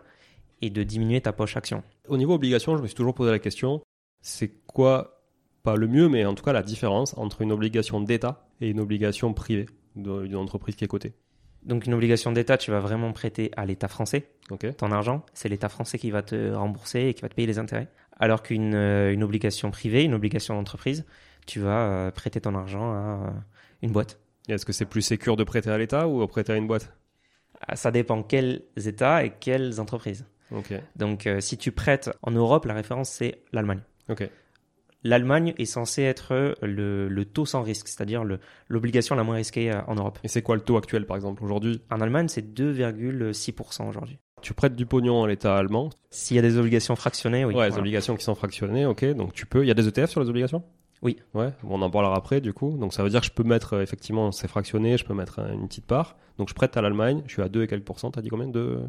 [0.62, 1.84] et de diminuer ta poche action.
[2.08, 3.82] Au niveau obligation, je me suis toujours posé la question
[4.26, 5.15] c'est quoi,
[5.66, 8.80] pas le mieux, mais en tout cas la différence entre une obligation d'État et une
[8.80, 11.14] obligation privée d'une entreprise qui est cotée
[11.64, 14.30] Donc une obligation d'État, tu vas vraiment prêter à l'État français
[14.78, 17.58] ton argent, c'est l'État français qui va te rembourser et qui va te payer les
[17.58, 17.90] intérêts.
[18.18, 21.04] Alors qu'une euh, une obligation privée, une obligation d'entreprise,
[21.48, 23.32] tu vas euh, prêter ton argent à euh,
[23.82, 24.20] une boîte.
[24.48, 26.96] Est-ce que c'est plus sécure de prêter à l'État ou de prêter à une boîte?
[27.68, 30.26] Ah, Ça dépend quels États et quelles entreprises.
[30.96, 33.82] Donc si tu prêtes en Europe, la référence c'est l'Allemagne.
[35.06, 38.24] L'Allemagne est censée être le, le taux sans risque, c'est-à-dire
[38.70, 40.18] l'obligation la moins risquée euh, en Europe.
[40.24, 41.80] Et c'est quoi le taux actuel par exemple aujourd'hui?
[41.92, 44.18] En Allemagne, c'est 2,6% aujourd'hui.
[44.42, 45.92] Tu prêtes du pognon à l'État allemand?
[46.10, 47.54] S'il y a des obligations fractionnées, oui.
[47.54, 47.82] Ouais, les voilà.
[47.82, 49.06] obligations qui sont fractionnées, ok.
[49.14, 49.64] Donc tu peux.
[49.64, 50.64] Il y a des ETF sur les obligations?
[51.04, 51.18] Oui.
[51.36, 52.76] Ouais, bon, on en parlera après du coup.
[52.78, 55.38] Donc ça veut dire que je peux mettre, euh, effectivement, c'est fractionné, je peux mettre
[55.38, 56.16] euh, une petite part.
[56.40, 58.48] Donc je prête à l'Allemagne, je suis à 2 et quelques pourcents, t'as dit combien?
[58.48, 58.80] De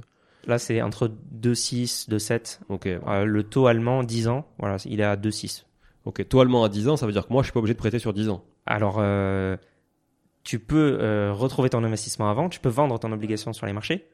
[0.47, 5.05] Là, c'est entre 2,6, 2,7 Ok, Euh, le taux allemand, 10 ans, voilà, il est
[5.05, 5.65] à 2,6.
[6.07, 6.27] Ok.
[6.29, 7.79] Taux allemand à 10 ans, ça veut dire que moi je suis pas obligé de
[7.79, 8.43] prêter sur 10 ans.
[8.65, 9.57] Alors, euh,
[10.45, 14.07] tu peux euh, retrouver ton investissement avant, tu peux vendre ton obligation sur les marchés.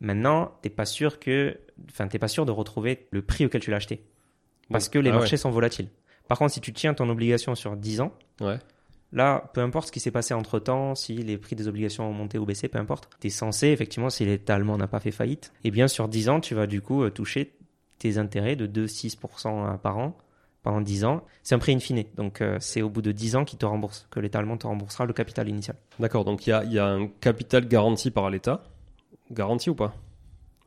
[0.00, 1.58] Maintenant, t'es pas sûr que,
[1.90, 4.04] enfin, t'es pas sûr de retrouver le prix auquel tu l'as acheté,
[4.70, 5.88] parce que les ah marchés sont volatiles.
[6.28, 8.58] Par contre, si tu tiens ton obligation sur 10 ans, Ouais.
[9.12, 12.12] là, peu importe ce qui s'est passé entre temps, si les prix des obligations ont
[12.12, 15.52] monté ou baissé, peu importe, t'es censé, effectivement, si l'État allemand n'a pas fait faillite,
[15.64, 17.52] et bien sur 10 ans, tu vas du coup euh, toucher
[17.98, 20.16] tes intérêts de 2,6% par an
[20.62, 21.24] pendant 10 ans.
[21.42, 22.04] C'est un prêt in fine.
[22.16, 24.66] Donc, euh, c'est au bout de 10 ans qu'il te rembourse, que l'État allemand te
[24.66, 25.76] remboursera le capital initial.
[25.98, 28.62] D'accord, donc il y a, il y a un capital garanti par l'État.
[29.30, 29.94] Garanti ou pas?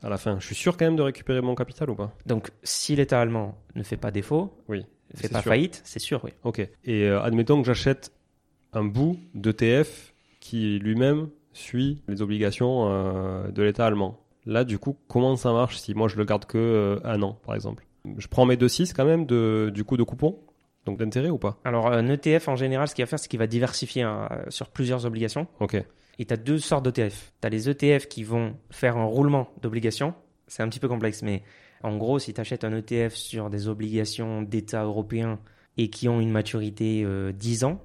[0.02, 2.12] À la fin, je suis sûr quand même de récupérer mon capital ou pas?
[2.26, 4.86] Donc, si l'État allemand ne fait pas défaut, Oui.
[5.14, 5.50] ne fait pas sûr.
[5.50, 6.32] faillite, c'est sûr, oui.
[6.44, 6.60] Ok.
[6.84, 8.12] Et euh, admettons que j'achète
[8.74, 14.20] un bout d'ETF qui lui-même suit les obligations euh, de l'État allemand.
[14.46, 17.56] Là, du coup, comment ça marche si moi je le garde que un an, par
[17.56, 17.86] exemple?
[18.18, 20.40] Je prends mes 2,6 quand même de, du coup de coupon,
[20.86, 21.60] donc d'intérêt ou pas?
[21.64, 24.44] Alors, un ETF, en général, ce qu'il va faire, c'est qu'il va diversifier hein, euh,
[24.50, 25.48] sur plusieurs obligations.
[25.60, 25.76] Ok.
[26.20, 27.34] Et tu as deux sortes d'ETF.
[27.42, 30.14] Tu as les ETF qui vont faire un roulement d'obligations.
[30.48, 31.44] C'est un petit peu complexe, mais
[31.82, 35.40] en gros, si tu achètes un ETF sur des obligations d'État européens
[35.78, 37.82] et qui ont une maturité euh, 10 ans,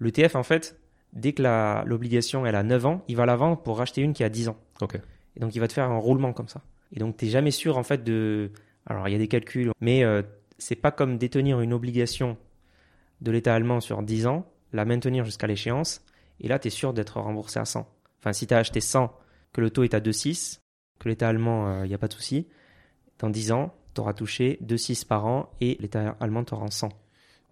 [0.00, 0.78] l'ETF, en fait,
[1.12, 1.42] dès que
[1.86, 4.48] l'obligation elle a 9 ans, il va la vendre pour racheter une qui a 10
[4.48, 4.56] ans.
[4.80, 5.00] Ok.
[5.36, 6.62] Et donc, il va te faire un roulement comme ça.
[6.92, 8.50] Et donc, tu n'es jamais sûr, en fait, de.
[8.88, 10.22] Alors, il y a des calculs, mais euh,
[10.58, 12.36] c'est pas comme détenir une obligation
[13.20, 16.04] de l'État allemand sur 10 ans, la maintenir jusqu'à l'échéance,
[16.40, 17.86] et là, tu es sûr d'être remboursé à 100.
[18.18, 19.14] Enfin, si tu as acheté 100,
[19.52, 20.60] que le taux est à 2,6,
[20.98, 22.48] que l'État allemand, il n'y a pas de souci,
[23.18, 26.88] dans 10 ans, tu auras touché 2,6 par an et l'État allemand rend 100.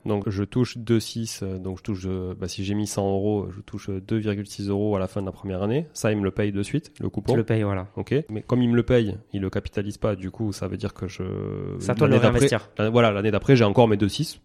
[0.06, 3.48] Donc je touche 2,6, euh, donc je touche, euh, bah, si j'ai mis 100 euros,
[3.50, 5.86] je touche euh, 2,6 euros à la fin de la première année.
[5.92, 7.32] Ça, il me le paye de suite, le coupon.
[7.32, 7.88] Tu le payes, voilà.
[7.96, 8.14] Ok.
[8.30, 10.94] Mais comme il me le paye, il le capitalise pas, du coup, ça veut dire
[10.94, 11.22] que je.
[11.90, 12.70] À toi de le réinvestir.
[12.92, 14.38] Voilà, l'année d'après, j'ai encore mes 2,6.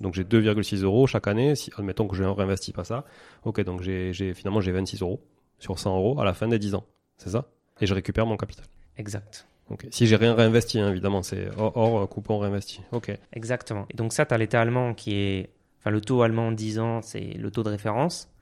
[0.00, 1.56] Donc j'ai 2,6 euros chaque année.
[1.56, 3.04] Si, admettons que je ne réinvestis pas ça.
[3.44, 5.20] Ok, donc j'ai, j'ai- finalement j'ai 26 euros
[5.58, 6.84] sur 100 euros à la fin des 10 ans.
[7.16, 7.48] C'est ça?
[7.80, 8.64] Et je récupère mon capital.
[8.96, 9.48] Exact.
[9.70, 9.86] Ok.
[9.90, 12.80] Si j'ai rien réinvesti, hein, évidemment, c'est hors, hors, euh, coupon réinvesti.
[12.92, 13.12] Ok.
[13.32, 13.86] Exactement.
[13.90, 15.50] Et donc ça, tu as l'État allemand qui est...
[15.80, 18.32] Enfin, le taux allemand 10 ans, c'est le taux de référence.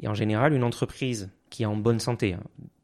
[0.00, 2.42] Et en général, une entreprise qui est en bonne santé, hein,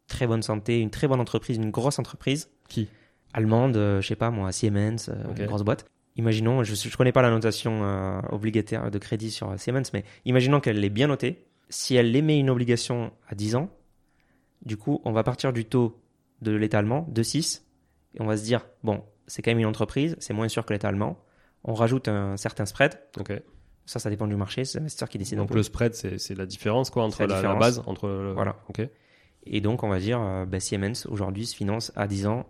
[0.09, 2.89] très bonne santé, une très bonne entreprise, une grosse entreprise, Qui?
[3.33, 5.87] Allemande, euh, je sais pas moi, Siemens, euh, une grosse boîte.
[6.17, 10.05] Imaginons, je ne connais pas la notation euh, obligataire de crédit sur euh, Siemens, mais
[10.25, 13.69] imaginons qu'elle est bien notée, Si elle émet une obligation à 10 ans,
[14.65, 16.01] du coup, on va partir du taux
[16.41, 17.66] de l'étalement de 6
[18.17, 20.73] et on va se dire, bon, c'est quand même une entreprise, c'est moins sûr que
[20.73, 21.19] l'étalement.
[21.65, 22.99] On rajoute un certain spread.
[23.87, 25.39] Ça, ça dépend du marché, c'est l'investisseur qui décide.
[25.39, 28.09] Donc le spread, c'est la différence quoi entre la, base entre.
[28.09, 28.57] le- Voilà.
[29.45, 32.47] Et donc, on va dire, euh, bah, Siemens aujourd'hui se finance à 10 ans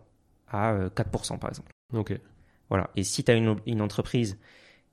[0.49, 1.73] à euh, 4% par exemple.
[1.95, 2.19] Ok.
[2.71, 2.89] Voilà.
[2.97, 4.39] Et si tu as une, une entreprise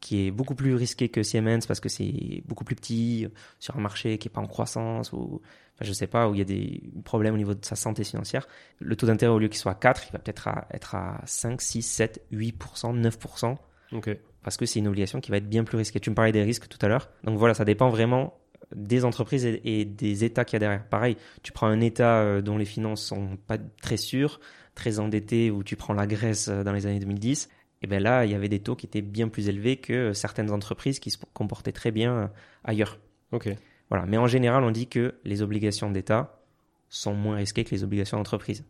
[0.04, 3.78] qui est beaucoup plus risquée que Siemens parce que c'est beaucoup plus petit, euh, sur
[3.78, 5.42] un marché qui est pas en croissance, ou
[5.76, 8.04] enfin, je sais pas, où il y a des problèmes au niveau de sa santé
[8.04, 8.46] financière,
[8.80, 11.62] le taux d'intérêt au lieu qu'il soit à 4, il va peut-être être à 5,
[11.62, 13.56] 6, 7, 8%, 9%,
[13.94, 14.10] Ok.
[14.44, 16.02] parce que c'est une obligation qui va être bien plus risquée.
[16.02, 17.10] Tu me parlais des risques tout à l'heure.
[17.24, 18.38] Donc voilà, ça dépend vraiment
[18.76, 20.86] des entreprises et, et des États qu'il y a derrière.
[20.86, 24.42] Pareil, tu prends un État euh, dont les finances sont pas très sûres,
[24.76, 27.48] très endetté, ou tu prends la Grèce euh, dans les années 2010,
[27.84, 30.50] et ben là, il y avait des taux qui étaient bien plus élevés que certaines
[30.52, 32.32] entreprises qui se comportaient très bien
[32.64, 32.98] ailleurs.
[33.32, 33.50] Ok.
[33.90, 34.06] Voilà.
[34.08, 36.40] Mais en général, on dit que les obligations d'État
[36.90, 38.64] sont moins risquées que les obligations d'entreprise.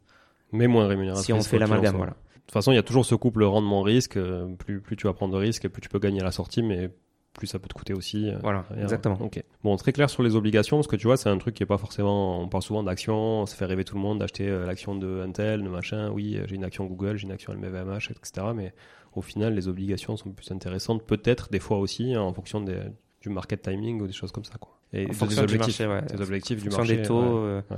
[0.52, 1.26] Mais moins rémunératrice.
[1.26, 2.12] Si on fait l'amalgame, voilà.
[2.12, 4.18] De toute façon, il y a toujours ce couple rendement-risque.
[4.18, 6.62] euh, Plus, plus tu vas prendre de risques, plus tu peux gagner à la sortie,
[6.62, 6.90] mais
[7.34, 8.30] plus ça peut te coûter aussi.
[8.30, 9.18] euh, Voilà, exactement.
[9.20, 9.44] Ok.
[9.64, 11.68] Bon, très clair sur les obligations, parce que tu vois, c'est un truc qui est
[11.68, 12.40] pas forcément.
[12.42, 15.64] On parle souvent d'actions, ça fait rêver tout le monde d'acheter euh, l'action de Intel,
[15.64, 16.10] de machin.
[16.12, 18.48] Oui, euh, j'ai une action Google, j'ai une action LVMH, etc.
[18.56, 18.74] Mais
[19.16, 22.82] au final, les obligations sont plus intéressantes, peut-être des fois aussi, hein, en fonction des-
[23.22, 24.78] du market timing ou des choses comme ça, quoi.
[24.94, 26.16] Et En des fonction du objectifs, marché, ouais.
[26.18, 26.98] des objectifs En du marché.
[26.98, 27.20] des taux.
[27.20, 27.26] ouais.
[27.30, 27.78] euh, ouais.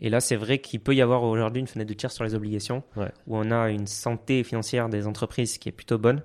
[0.00, 2.34] Et là, c'est vrai qu'il peut y avoir aujourd'hui une fenêtre de tir sur les
[2.34, 3.10] obligations, Ouais.
[3.26, 6.22] où on a une santé financière des entreprises qui est plutôt bonne,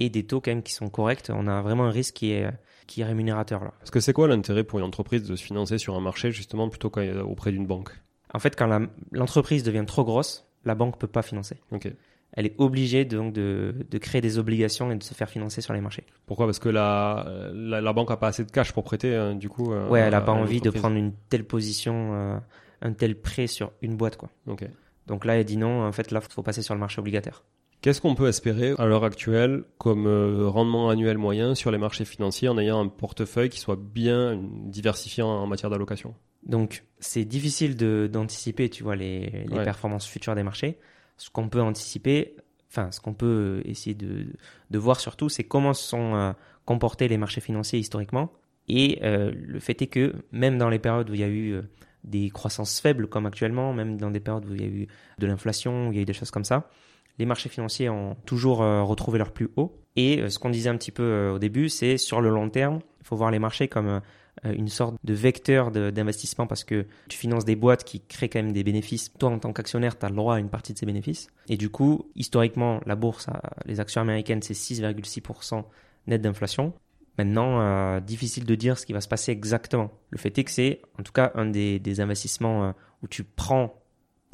[0.00, 1.30] et des taux quand même qui sont corrects.
[1.32, 2.48] On a vraiment un risque qui est,
[2.86, 3.72] qui est rémunérateur là.
[3.78, 6.68] Parce que c'est quoi l'intérêt pour une entreprise de se financer sur un marché justement
[6.68, 7.90] plutôt qu'auprès d'une banque?
[8.32, 11.56] En fait, quand l'entreprise devient trop grosse, la banque peut pas financer.
[11.70, 11.88] Ok.
[12.36, 15.72] Elle est obligée donc de, de créer des obligations et de se faire financer sur
[15.72, 16.02] les marchés.
[16.26, 16.46] Pourquoi?
[16.46, 19.48] Parce que la, la, la banque a pas assez de cash pour prêter, hein, du
[19.48, 19.72] coup.
[19.72, 22.36] euh, Ouais, elle a à- pas envie de prendre une telle position, euh,
[22.82, 24.30] un tel prêt sur une boîte quoi.
[24.48, 24.64] Ok.
[25.06, 25.84] Donc là, elle dit non.
[25.86, 27.44] En fait, là, faut passer sur le marché obligataire.
[27.84, 32.06] Qu'est-ce qu'on peut espérer à l'heure actuelle comme euh, rendement annuel moyen sur les marchés
[32.06, 36.14] financiers en ayant un portefeuille qui soit bien diversifié en, matière d'allocation?
[36.46, 39.64] Donc, c'est difficile d'anticiper, tu vois, les, les Ouais.
[39.64, 40.78] performances futures des marchés.
[41.18, 42.36] Ce qu'on peut anticiper,
[42.70, 44.28] enfin, ce qu'on peut essayer de,
[44.70, 46.32] de voir surtout, c'est comment se sont euh,
[46.64, 48.32] comportés les marchés financiers historiquement.
[48.66, 51.50] Et euh, le fait est que même dans les périodes où il y a eu
[51.52, 51.62] euh,
[52.02, 55.26] des croissances faibles, comme actuellement, même dans des périodes où il y a eu de
[55.26, 56.70] l'inflation, où il y a eu des choses comme ça,
[57.18, 59.78] les marchés financiers ont toujours euh, retrouvé leur plus haut.
[59.96, 62.50] Et euh, ce qu'on disait un petit peu euh, au début, c'est sur le long
[62.50, 64.00] terme, il faut voir les marchés comme
[64.44, 68.52] une sorte de vecteur d'investissement parce que tu finances des boîtes qui créent quand même
[68.52, 69.12] des bénéfices.
[69.18, 71.28] Toi, en tant qu'actionnaire, tu as le droit à une partie de ces bénéfices.
[71.48, 73.28] Et du coup, historiquement, la bourse,
[73.66, 75.64] les actions américaines, c'est 6,6%
[76.06, 76.72] net d'inflation.
[77.18, 79.90] Maintenant, difficile de dire ce qui va se passer exactement.
[80.10, 83.83] Le fait est que c'est, en tout cas, un des, des investissements où tu prends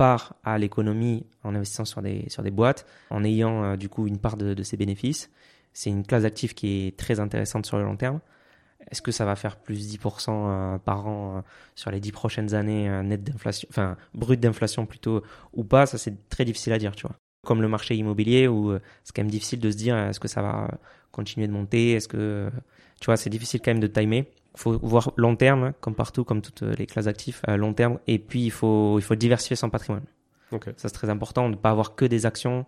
[0.01, 4.07] part à l'économie en investissant sur des, sur des boîtes, en ayant euh, du coup
[4.07, 5.31] une part de, ces bénéfices.
[5.75, 8.21] C'est une classe d'actifs qui est très intéressante sur le long terme.
[8.91, 11.41] Est-ce que ça va faire plus 10% euh, par an euh,
[11.75, 15.85] sur les 10 prochaines années net d'inflation, enfin brut d'inflation plutôt ou pas?
[15.85, 17.17] Ça c'est très difficile à dire, tu vois.
[17.45, 18.73] Comme le marché immobilier où
[19.05, 20.79] c'est quand même difficile de se dire est-ce que ça va
[21.13, 22.51] continuer de monter, est-ce que
[23.03, 24.31] tu vois c'est difficile quand même de timer.
[24.57, 27.99] Faut voir long terme, comme partout, comme toutes les classes d'actifs, long terme.
[28.07, 30.05] Et puis il faut il faut diversifier son patrimoine.
[30.51, 32.67] Ça c'est très important de ne pas avoir que des actions.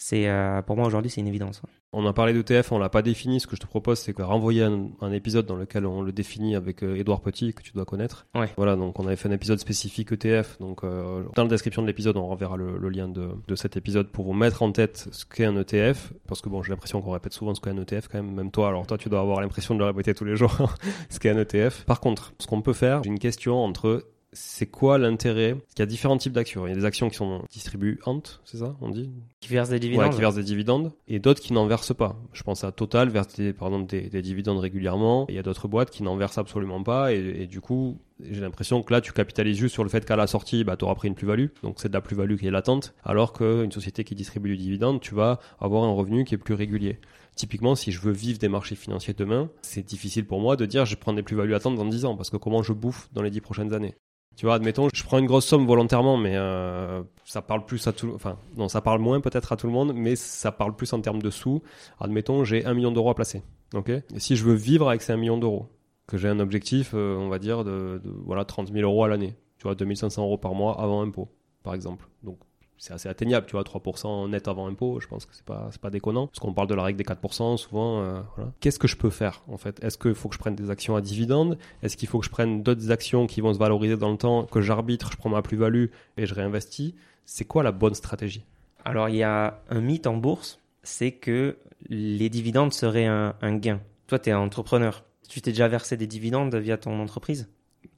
[0.00, 1.60] C'est euh, pour moi aujourd'hui c'est une évidence.
[1.92, 3.40] On a parlé d'ETF, on l'a pas défini.
[3.40, 6.12] Ce que je te propose, c'est de renvoyer un, un épisode dans lequel on le
[6.12, 8.26] définit avec euh, Édouard Petit, que tu dois connaître.
[8.34, 8.48] Ouais.
[8.56, 10.58] Voilà, donc on avait fait un épisode spécifique ETF.
[10.60, 13.76] Donc euh, dans la description de l'épisode, on renverra le, le lien de, de cet
[13.76, 16.12] épisode pour vous mettre en tête ce qu'est un ETF.
[16.28, 18.52] Parce que bon, j'ai l'impression qu'on répète souvent ce qu'est un ETF quand même, même
[18.52, 18.68] toi.
[18.68, 20.74] Alors toi, tu dois avoir l'impression de le répéter tous les jours,
[21.10, 21.84] ce qu'est un ETF.
[21.86, 25.54] Par contre, ce qu'on peut faire, j'ai une question entre c'est quoi l'intérêt?
[25.54, 26.66] Parce qu'il y a différents types d'actions.
[26.66, 29.10] Il y a des actions qui sont distribuantes, c'est ça On dit?
[29.40, 30.06] Qui verse des dividendes.
[30.06, 32.16] Ouais, qui versent des dividendes et d'autres qui n'en versent pas.
[32.32, 35.24] Je pense à Total verse des, par exemple des, des dividendes régulièrement.
[35.28, 37.98] Et il y a d'autres boîtes qui n'en versent absolument pas et, et du coup
[38.20, 40.84] j'ai l'impression que là tu capitalises juste sur le fait qu'à la sortie bah, tu
[40.84, 41.46] auras pris une plus-value.
[41.62, 42.94] Donc c'est de la plus-value qui est latente.
[43.04, 46.54] Alors qu'une société qui distribue du dividende, tu vas avoir un revenu qui est plus
[46.54, 46.98] régulier.
[47.36, 50.84] Typiquement, si je veux vivre des marchés financiers demain, c'est difficile pour moi de dire
[50.86, 53.22] je prends des plus-values à temps dans 10 ans parce que comment je bouffe dans
[53.22, 53.94] les 10 prochaines années?
[54.38, 57.92] Tu vois, admettons, je prends une grosse somme volontairement, mais euh, ça parle plus à
[57.92, 60.92] tout, enfin, non, ça parle moins peut-être à tout le monde, mais ça parle plus
[60.92, 61.60] en termes de sous.
[61.98, 63.42] Admettons, j'ai un million d'euros à placer,
[63.74, 63.88] ok?
[63.88, 65.66] Et si je veux vivre avec ces un million d'euros,
[66.06, 69.08] que j'ai un objectif, euh, on va dire, de, de, voilà 30 000 euros à
[69.08, 71.28] l'année, tu vois, 2500 euros par mois avant impôt,
[71.64, 72.08] par exemple.
[72.22, 72.38] Donc,
[72.78, 75.90] c'est assez atteignable, tu vois, 3% net avant impôt, je pense que c'est pas, pas
[75.90, 76.28] déconnant.
[76.28, 78.52] Parce qu'on parle de la règle des 4%, souvent, euh, voilà.
[78.60, 79.82] Qu'est-ce que je peux faire, en fait?
[79.82, 81.58] Est-ce qu'il faut que je prenne des actions à dividendes?
[81.82, 84.44] Est-ce qu'il faut que je prenne d'autres actions qui vont se valoriser dans le temps,
[84.44, 86.94] que j'arbitre, je prends ma plus-value et je réinvestis?
[87.24, 88.44] C'est quoi la bonne stratégie?
[88.84, 91.56] Alors, il y a un mythe en bourse, c'est que
[91.88, 93.80] les dividendes seraient un, un gain.
[94.06, 95.04] Toi, tu es entrepreneur.
[95.28, 97.48] Tu t'es déjà versé des dividendes via ton entreprise?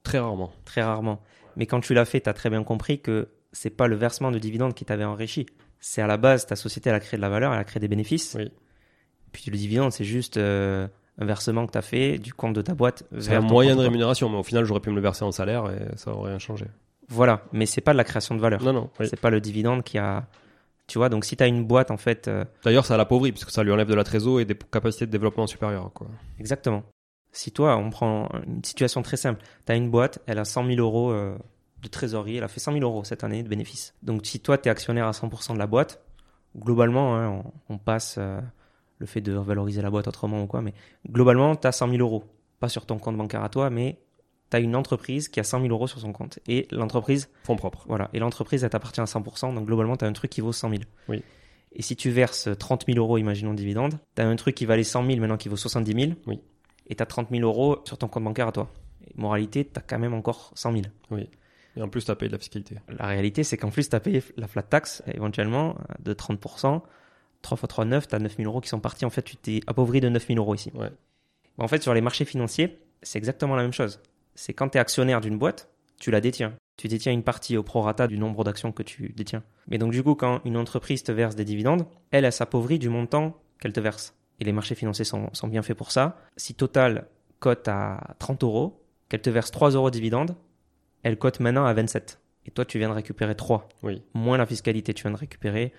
[0.02, 0.50] Très rarement.
[0.64, 1.20] Très rarement.
[1.56, 4.30] Mais quand tu l'as fait, tu as très bien compris que c'est pas le versement
[4.30, 5.46] de dividendes qui t'avait enrichi.
[5.80, 7.80] C'est à la base, ta société, elle a créé de la valeur, elle a créé
[7.80, 8.36] des bénéfices.
[8.38, 8.50] Oui.
[9.32, 10.86] Puis le dividende, c'est juste euh,
[11.18, 13.04] un versement que tu as fait du compte de ta boîte.
[13.12, 15.32] C'est vers un moyen de rémunération, mais au final, j'aurais pu me le verser en
[15.32, 16.66] salaire et ça aurait rien changé.
[17.08, 18.62] Voilà, mais c'est pas de la création de valeur.
[18.62, 18.90] Non, non.
[19.00, 19.06] oui.
[19.08, 20.26] C'est pas le dividende qui a.
[20.86, 23.50] Tu vois, donc si tu as une boîte, en fait, euh, D'ailleurs, ça l'appauvrit, puisque
[23.50, 26.08] ça lui enlève de la trésor et des capacités de développement supérieures, quoi.
[26.38, 26.82] exactement.
[27.32, 30.66] Si toi, on prend une situation très simple, tu as une boîte, elle a 100
[30.66, 31.36] 000 euros euh,
[31.82, 33.94] de trésorerie, elle a fait 100 000 euros cette année de bénéfices.
[34.02, 36.02] Donc si toi, tu es actionnaire à 100% de la boîte,
[36.56, 38.40] globalement, hein, on, on passe euh,
[38.98, 40.74] le fait de valoriser la boîte autrement ou quoi, mais
[41.10, 42.24] globalement, tu as 100 000 euros.
[42.58, 43.98] Pas sur ton compte bancaire à toi, mais
[44.50, 46.38] tu as une entreprise qui a 100 000 euros sur son compte.
[46.46, 47.84] Et l'entreprise, Fonds propres.
[47.88, 50.52] voilà, et l'entreprise, elle t'appartient à 100%, donc globalement, tu as un truc qui vaut
[50.52, 50.82] 100 000.
[51.08, 51.22] Oui.
[51.72, 54.82] Et si tu verses 30 000 euros, imaginons dividende, tu as un truc qui valait
[54.84, 56.12] 100 000 maintenant qui vaut 70 000.
[56.26, 56.40] Oui.
[56.88, 58.68] Et tu as 30 000 euros sur ton compte bancaire à toi.
[59.06, 60.84] Et moralité, tu as quand même encore 100 000.
[61.76, 62.76] Et en plus, tu as payé de la fiscalité.
[62.88, 66.82] La réalité, c'est qu'en plus, tu as payé la flat tax, éventuellement, de 30%.
[67.42, 69.04] 3 x 3, 9, tu as 9 000 euros qui sont partis.
[69.04, 70.70] En fait, tu t'es appauvri de 9 000 euros ici.
[70.74, 70.90] Ouais.
[71.58, 74.00] En fait, sur les marchés financiers, c'est exactement la même chose.
[74.34, 76.54] C'est quand tu es actionnaire d'une boîte, tu la détiens.
[76.76, 79.42] Tu détiens une partie au prorata du nombre d'actions que tu détiens.
[79.68, 82.88] Mais donc, du coup, quand une entreprise te verse des dividendes, elle, elle s'appauvrit du
[82.88, 84.14] montant qu'elle te verse.
[84.40, 86.18] Et les marchés financiers sont, sont bien faits pour ça.
[86.36, 87.06] Si Total
[87.38, 90.34] cote à 30 euros, qu'elle te verse 3 euros de dividendes,
[91.02, 92.20] elle cote maintenant à 27.
[92.46, 93.68] Et toi, tu viens de récupérer 3.
[93.82, 94.02] Oui.
[94.14, 95.72] Moins la fiscalité, tu viens de récupérer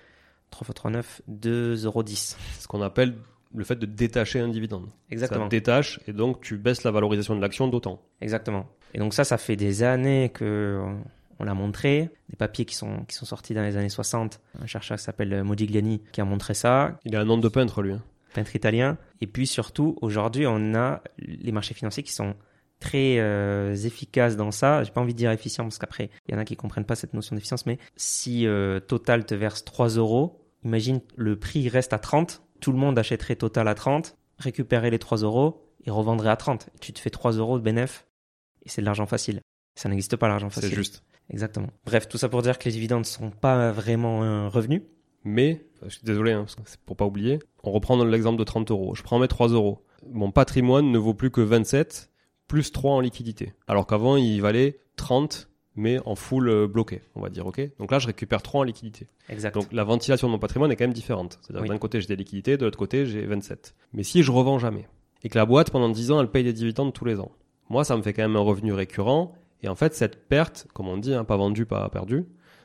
[0.50, 2.02] 3 x 3, 9, 2,10 euros.
[2.06, 3.14] C'est ce qu'on appelle
[3.54, 4.88] le fait de détacher un dividende.
[5.10, 5.44] Exactement.
[5.44, 8.00] Ça détache et donc tu baisses la valorisation de l'action d'autant.
[8.20, 8.66] Exactement.
[8.94, 11.02] Et donc ça, ça fait des années que on-
[11.38, 12.08] on l'a montré.
[12.30, 14.40] Des papiers qui sont, qui sont sortis dans les années 60.
[14.60, 17.82] Un chercheur qui s'appelle Modigliani qui a montré ça, Il a un nom de peintre,
[17.82, 17.92] lui.
[17.92, 18.02] hein.
[18.34, 18.96] peintre italien.
[19.20, 22.34] Et puis surtout, aujourd'hui, on a les marchés financiers qui sont
[22.82, 24.82] très euh, efficaces dans ça.
[24.82, 26.96] J'ai pas envie de dire efficient parce qu'après, il y en a qui comprennent pas
[26.96, 27.64] cette notion d'efficience.
[27.64, 32.42] Mais si euh, Total te verse 3 euros, imagine le prix reste à 30.
[32.60, 36.68] Tout le monde achèterait Total à 30, récupérer les 3 euros et revendrait à 30.
[36.74, 38.06] Et tu te fais 3 euros de bénéf
[38.64, 39.40] et c'est de l'argent facile.
[39.76, 40.70] Ça n'existe pas l'argent facile.
[40.70, 41.04] C'est juste.
[41.30, 41.68] Exactement.
[41.86, 44.82] Bref, tout ça pour dire que les dividendes sont pas vraiment un revenu.
[45.24, 48.44] Mais, je suis désolé, hein, parce que c'est pour pas oublier, on reprend l'exemple de
[48.44, 48.94] 30 euros.
[48.94, 49.84] Je prends mes 3 euros.
[50.10, 52.11] Mon patrimoine ne vaut plus que 27
[52.48, 53.52] plus 3 en liquidité.
[53.68, 57.60] Alors qu'avant, il valait 30, mais en full euh, bloqué, on va dire, ok?
[57.78, 59.06] Donc là, je récupère 3 en liquidité.
[59.28, 59.54] Exact.
[59.54, 61.38] Donc la ventilation de mon patrimoine est quand même différente.
[61.42, 61.68] C'est-à-dire Oui.
[61.68, 63.74] que d'un côté, j'ai des liquidités, de l'autre côté, j'ai 27.
[63.94, 64.86] Mais si je revends jamais,
[65.24, 67.32] et que la boîte, pendant 10 ans, elle paye des dividendes tous les ans,
[67.70, 69.34] moi, ça me fait quand même un revenu récurrent.
[69.62, 72.24] Et en fait, cette perte, comme on dit, hein, pas vendu, pas perdu,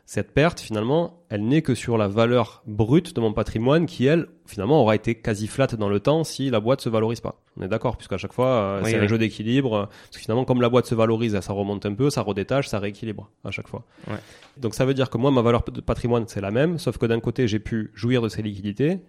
[0.09, 4.27] cette perte, finalement, elle n'est que sur la valeur brute de mon patrimoine qui, elle,
[4.45, 7.41] finalement, aura été quasi flat dans le temps si la boîte se valorise pas.
[7.57, 9.03] On est d'accord, puisqu'à chaque fois, euh, Oui, c'est oui.
[9.03, 9.73] un jeu d'équilibre.
[9.75, 12.69] euh, Parce que finalement, comme la boîte se valorise, ça remonte un peu, ça redétache,
[12.69, 13.83] ça rééquilibre à chaque fois.
[14.07, 14.15] Ouais.
[14.55, 17.05] Donc ça veut dire que moi, ma valeur de patrimoine, c'est la même, sauf que
[17.05, 18.99] d'un côté, j'ai pu jouir de ces liquidités,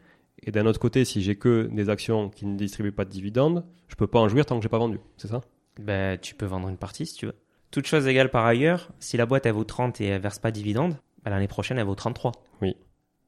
[0.43, 3.65] et d'un autre côté, si j'ai que des actions qui ne distribuent pas de dividendes,
[3.87, 4.99] je peux pas en jouir tant que j'ai pas vendu.
[5.17, 5.43] C'est ça?
[5.81, 7.35] Ben, tu peux vendre une partie si tu veux.
[7.71, 10.51] Toute chose égale par ailleurs, si la boîte elle vaut 30 et elle verse pas
[10.51, 12.33] de dividende, ben, l'année prochaine elle vaut 33.
[12.63, 12.77] Oui.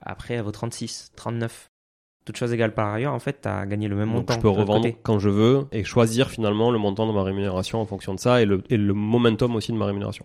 [0.00, 1.68] Après elle vaut 36, 39.
[2.24, 4.34] Toute chose égale par ailleurs, en fait, tu as gagné le même Donc montant.
[4.34, 4.96] je peux revendre côté.
[5.02, 8.40] quand je veux et choisir finalement le montant de ma rémunération en fonction de ça
[8.42, 10.24] et le, et le momentum aussi de ma rémunération.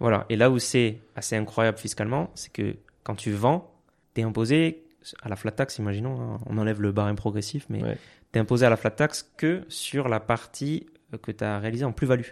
[0.00, 0.26] Voilà.
[0.28, 3.70] Et là où c'est assez incroyable fiscalement, c'est que quand tu vends,
[4.14, 4.82] tu es imposé
[5.22, 7.98] à la flat tax, imaginons, hein, on enlève le barème progressif, mais Ouais.
[8.32, 11.58] tu es imposé à la flat tax que sur la partie euh, que tu as
[11.58, 12.24] réalisée en plus-value.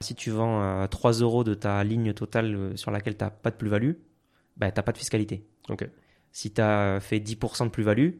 [0.00, 3.30] Si tu vends euh, 3 euros de ta ligne totale euh, sur laquelle tu n'as
[3.30, 3.92] pas de plus-value,
[4.56, 5.46] bah, tu n'as pas de fiscalité.
[6.32, 8.10] Si tu as fait 10% de plus-value,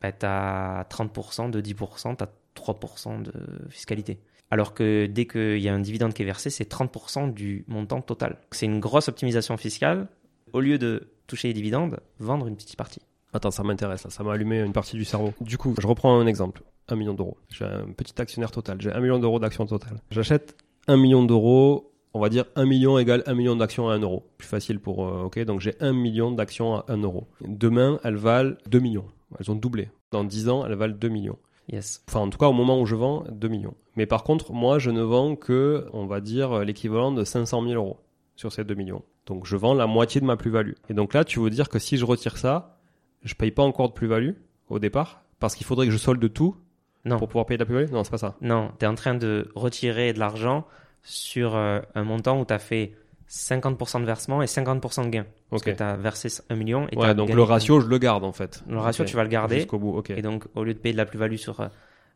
[0.00, 3.32] bah, tu as 30% de 10%, tu as 3% de
[3.70, 4.20] fiscalité.
[4.50, 8.00] Alors que dès qu'il y a un dividende qui est versé, c'est 30% du montant
[8.00, 8.38] total.
[8.52, 10.06] C'est une grosse optimisation fiscale.
[10.52, 13.00] Au lieu de toucher les dividendes, vendre une petite partie.
[13.32, 15.34] Attends, ça m'intéresse là, ça m'a allumé une partie du cerveau.
[15.40, 16.62] Du coup, je reprends un exemple.
[16.86, 17.36] Un million d'euros.
[17.48, 18.80] J'ai un petit actionnaire total.
[18.80, 20.00] J'ai un million d'euros d'actions totales.
[20.10, 20.54] J'achète
[20.86, 21.92] un million d'euros.
[22.12, 24.24] On va dire un million égale un million d'actions à un euro.
[24.38, 25.06] Plus facile pour.
[25.06, 27.26] euh, ok, donc j'ai un million d'actions à un euro.
[27.40, 29.06] Demain, elles valent 2 millions.
[29.38, 29.90] Elles ont doublé.
[30.12, 31.38] Dans 10 ans, elles valent 2 millions.
[31.72, 32.04] Yes.
[32.08, 33.74] Enfin, en tout cas, au moment où je vends, 2 millions.
[33.96, 37.74] Mais par contre, moi, je ne vends que, on va dire, l'équivalent de 500 000
[37.74, 37.98] euros
[38.36, 39.02] sur ces 2 millions.
[39.26, 40.74] Donc je vends la moitié de ma plus-value.
[40.88, 42.78] Et donc là, tu veux dire que si je retire ça,
[43.22, 44.32] je paye pas encore de plus-value
[44.68, 45.22] au départ?
[45.40, 46.56] Parce qu'il faudrait que je solde tout
[47.04, 47.18] Non.
[47.18, 47.90] pour pouvoir payer de la plus-value?
[47.92, 48.34] Non, c'est pas ça.
[48.40, 50.66] Non, tu es en train de retirer de l'argent
[51.02, 52.92] sur euh, un montant où tu as fait
[53.28, 55.26] 50% de versement et 50% de gain.
[55.50, 57.98] Parce que tu as versé 1 million et Ouais, t'as donc le ratio, je le
[57.98, 58.62] garde en fait.
[58.68, 59.56] Le ratio, tu vas le garder.
[59.56, 60.10] Jusqu'au bout, ok.
[60.10, 61.60] Et donc, au lieu de payer de la plus-value sur.
[61.60, 61.68] euh,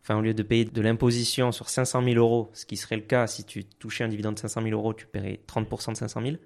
[0.04, 3.02] Enfin, au lieu de payer de l'imposition sur 500 000 euros, ce qui serait le
[3.02, 6.20] cas si tu touchais un dividende de 500 000 euros, tu paierais 30% de 500
[6.22, 6.36] 000.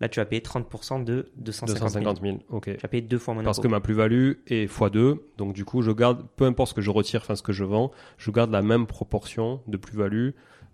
[0.00, 2.04] Là, tu vas payer 30% de 250 000.
[2.04, 2.64] 250 000, ok.
[2.64, 5.82] Tu vas payer deux fois moins Parce que ma plus-value est x2, donc du coup,
[5.82, 8.50] je garde, peu importe ce que je retire, enfin ce que je vends, je garde
[8.50, 10.30] la même proportion de plus-value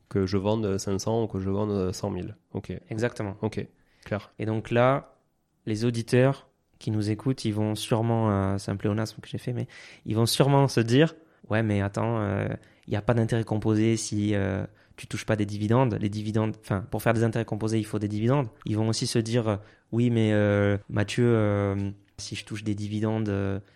[0.09, 2.27] que je vende 500 ou que je vende 100 000.
[2.53, 3.37] Ok, Exactement.
[3.43, 3.66] ok,
[4.05, 4.33] clair.
[4.39, 5.16] Et donc là,
[5.66, 6.49] les auditeurs
[6.79, 9.66] qui nous écoutent, ils vont sûrement, euh, c'est un pléonasme que j'ai fait, mais
[10.05, 11.14] ils vont sûrement se dire,
[11.51, 12.47] ouais, mais attends, euh,
[12.87, 14.64] il n'y a pas d'intérêt composé si euh,
[14.97, 15.97] tu touches pas des dividendes.
[16.01, 18.49] Les dividendes, enfin, pour faire des intérêts composés, il faut des dividendes.
[18.64, 19.57] Ils vont aussi se dire, euh,
[19.92, 23.28] oui, mais euh, Mathieu, euh, si je touche des dividendes,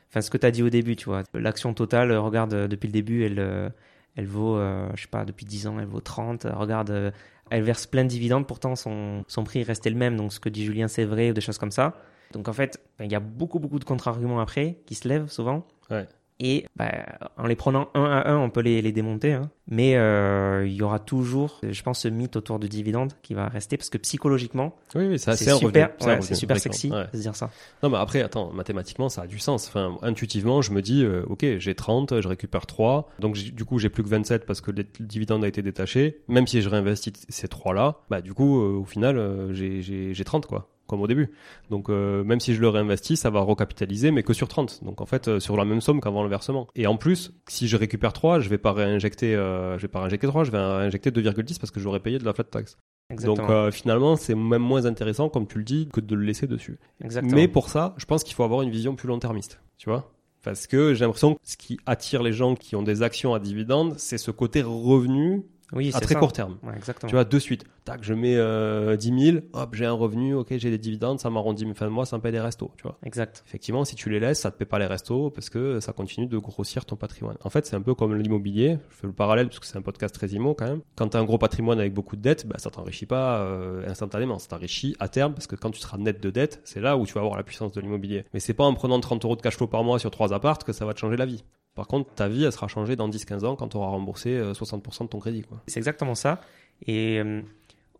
[0.08, 2.92] enfin, ce que tu as dit au début, tu vois, l'action totale, regarde, depuis le
[2.92, 3.72] début, elle,
[4.16, 6.46] elle vaut, je sais pas, depuis 10 ans, elle vaut 30.
[6.46, 7.12] Euh, Regarde,
[7.50, 10.16] elle verse plein de dividendes, pourtant son, son prix restait le même.
[10.16, 11.94] Donc ce que dit Julien, c'est vrai, ou des choses comme ça.
[12.32, 15.28] Donc en fait, ben, il y a beaucoup, beaucoup de contre-arguments après qui se lèvent
[15.28, 15.66] souvent.
[15.90, 16.06] Ouais.
[16.42, 16.90] Et ben,
[17.36, 19.34] en les prenant un à un, on peut les, les démonter.
[19.34, 19.50] hein.
[19.68, 23.46] Mais euh, il y aura toujours, je pense, ce mythe autour du dividende qui va
[23.48, 27.04] rester parce que psychologiquement, Oui, oui, ça, c'est super, ouais, c'est sexy Ouais.
[27.12, 27.50] de se dire ça.
[27.82, 29.68] Non, mais après, attends, mathématiquement, ça a du sens.
[29.68, 33.78] Enfin, intuitivement, je me dis, euh, ok, j'ai 30, je récupère 3, donc du coup,
[33.78, 36.22] j'ai plus que 27 parce que le dividende a été détaché.
[36.26, 40.68] Même si je réinvestis ces 3-là, bah, du coup, euh, au final, j'ai 30, quoi,
[40.90, 41.30] comme au début.
[41.70, 44.84] Donc, euh, même si je le réinvestis, ça va recapitaliser, mais que sur 30.
[44.84, 46.66] Donc, en fait, euh, sur la même somme qu'avant le versement.
[46.74, 50.00] Et en plus, si je récupère 3, je vais pas réinjecter, euh, je vais pas
[50.00, 52.76] réinjecter 3, je vais réinjecter 2,10 parce que j'aurais payé de la flat tax.
[53.10, 53.64] Exactement.
[53.64, 56.78] Donc, finalement, c'est même moins intéressant, comme tu le dis, que de le laisser dessus.
[57.02, 57.34] Exactement.
[57.34, 60.12] Mais pour ça, je pense qu'il faut avoir une vision plus long-termiste, tu vois
[60.42, 63.40] Parce que j'ai l'impression que ce qui attire les gens qui ont des actions à
[63.40, 66.20] dividendes, c'est ce côté revenu oui, à très ça.
[66.20, 66.58] court terme.
[66.62, 67.08] Ouais, exactement.
[67.08, 70.48] Tu vois, de suite, tac, je mets euh, 10 000, hop, j'ai un revenu, ok,
[70.56, 72.82] j'ai des dividendes, ça m'arrondit mes fins de mois, ça me paye des restos, tu
[72.82, 72.98] vois.
[73.04, 73.42] Exact.
[73.46, 76.26] Effectivement, si tu les laisses, ça te paie pas les restos parce que ça continue
[76.26, 77.36] de grossir ton patrimoine.
[77.44, 78.78] En fait, c'est un peu comme l'immobilier.
[78.90, 80.80] Je fais le parallèle parce que c'est un podcast très immo quand même.
[80.96, 83.88] Quand tu as un gros patrimoine avec beaucoup de dettes, bah, ça t'enrichit pas euh,
[83.88, 84.38] instantanément.
[84.38, 87.06] Ça t'enrichit à terme parce que quand tu seras net de dettes, c'est là où
[87.06, 88.24] tu vas avoir la puissance de l'immobilier.
[88.34, 90.64] Mais c'est pas en prenant 30 euros de cash flow par mois sur trois appartes
[90.64, 91.44] que ça va te changer la vie.
[91.74, 94.52] Par contre, ta vie, elle sera changée dans 10-15 ans quand tu auras remboursé euh,
[94.52, 95.44] 60% de ton crédit.
[95.66, 96.40] C'est exactement ça.
[96.86, 97.42] Et euh,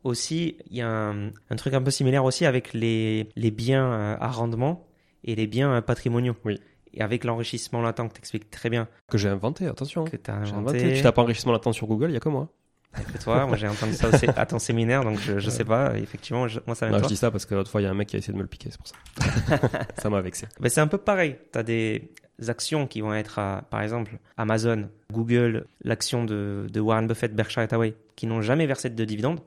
[0.04, 3.92] aussi, il y a un, un truc un peu similaire aussi avec les, les biens
[3.92, 4.86] euh, à rendement
[5.24, 6.34] et les biens euh, patrimoniaux.
[6.44, 6.58] Oui.
[6.92, 10.04] Et avec l'enrichissement latent que tu expliques très bien, Que j'ai inventé, attention.
[10.04, 10.56] que tu as inventé.
[10.78, 10.94] inventé.
[10.94, 12.48] Tu tapes enrichissement latent sur Google, il y a que moi.
[12.92, 15.96] Que toi, moi j'ai entendu ça aussi à ton séminaire, donc je, je sais pas.
[15.96, 17.08] Effectivement, je- moi ça vient Non, de je toi.
[17.10, 18.38] dis ça parce que l'autre fois, il y a un mec qui a essayé de
[18.38, 19.68] me le piquer, c'est pour ça.
[19.98, 20.46] ça m'a vexé.
[20.60, 21.36] Ben, c'est un peu pareil.
[21.52, 22.10] Tu as des
[22.48, 27.62] actions qui vont être, à, par exemple, Amazon, Google, l'action de, de Warren Buffett, Berkshire
[27.62, 29.40] Hathaway, qui n'ont jamais versé de dividendes.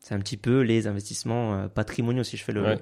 [0.00, 2.78] C'est un petit peu les investissements euh, patrimoniaux, si je fais le- Ouais.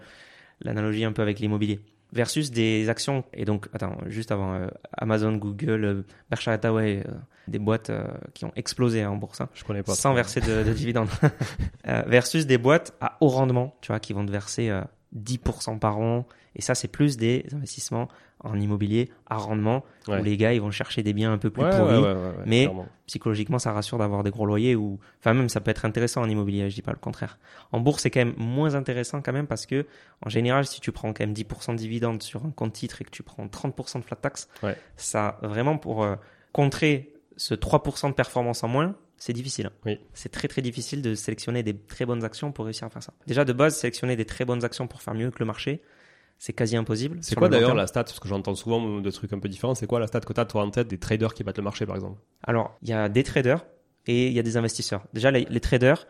[0.63, 1.81] l'analogie un peu avec l'immobilier.
[2.13, 7.13] Versus des actions, et donc, attends, juste avant, euh, Amazon, Google, euh, Berkshire Hathaway, euh,
[7.49, 8.05] des boîtes euh,
[8.35, 9.95] qui ont explosé hein, en bourse, hein, Je connais pas.
[9.95, 11.09] sans verser de, de dividendes.
[11.89, 14.83] Euh, versus des boîtes à haut rendement, tu vois, qui vont te verser euh,
[15.15, 16.27] 10% par an.
[16.55, 18.09] Et ça, c'est plus des investissements
[18.45, 20.21] en immobilier à rendement, Ouais.
[20.21, 21.99] où les gars, ils vont chercher des biens un peu plus Ouais, pourris.
[22.03, 22.87] ouais, mais- clairement.
[23.07, 26.29] Psychologiquement, ça rassure d'avoir des gros loyers ou, enfin, même, ça peut être intéressant en
[26.29, 27.39] immobilier, je dis pas le contraire.
[27.71, 29.87] En bourse, c'est quand même moins intéressant quand même parce que,
[30.25, 33.05] en général, si tu prends quand même 10% de dividendes sur un compte titre et
[33.05, 34.49] que tu prends 30% de flat tax,
[34.97, 36.17] ça, vraiment, pour euh,
[36.53, 39.71] contrer ce 3% de performance en moins, c'est difficile.
[39.87, 40.01] Oui.
[40.15, 43.15] C'est très très difficile de sélectionner des très bonnes actions pour réussir à faire ça.
[43.29, 45.81] Déjà de base, sélectionner des très bonnes actions pour faire mieux que le marché,
[46.39, 47.19] c'est quasi impossible.
[47.21, 48.03] C'est quoi d'ailleurs la stat?
[48.03, 49.77] Parce que j'entends souvent de trucs un peu différents.
[49.77, 51.63] C'est quoi la stat que tu as toi en tête des traders qui battent le
[51.63, 52.21] marché par exemple?
[52.43, 53.65] Alors, il y a des traders
[54.09, 55.05] et il y a des investisseurs.
[55.13, 56.09] Déjà, les, les traders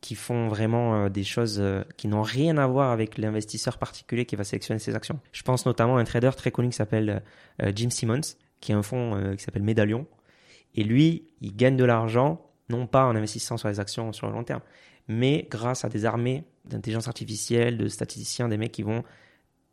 [0.00, 4.24] qui font vraiment euh, des choses euh, qui n'ont rien à voir avec l'investisseur particulier
[4.24, 5.20] qui va sélectionner ses actions.
[5.32, 7.22] Je pense notamment à un trader très connu qui s'appelle
[7.60, 8.22] euh, Jim Simmons,
[8.60, 10.06] qui a un fonds qui s'appelle Médallion.
[10.74, 14.32] Et lui, il gagne de l'argent, non pas en investissant sur les actions sur le
[14.32, 14.62] long terme,
[15.08, 19.04] mais grâce à des armées d'intelligence artificielle, de statisticiens, des mecs qui vont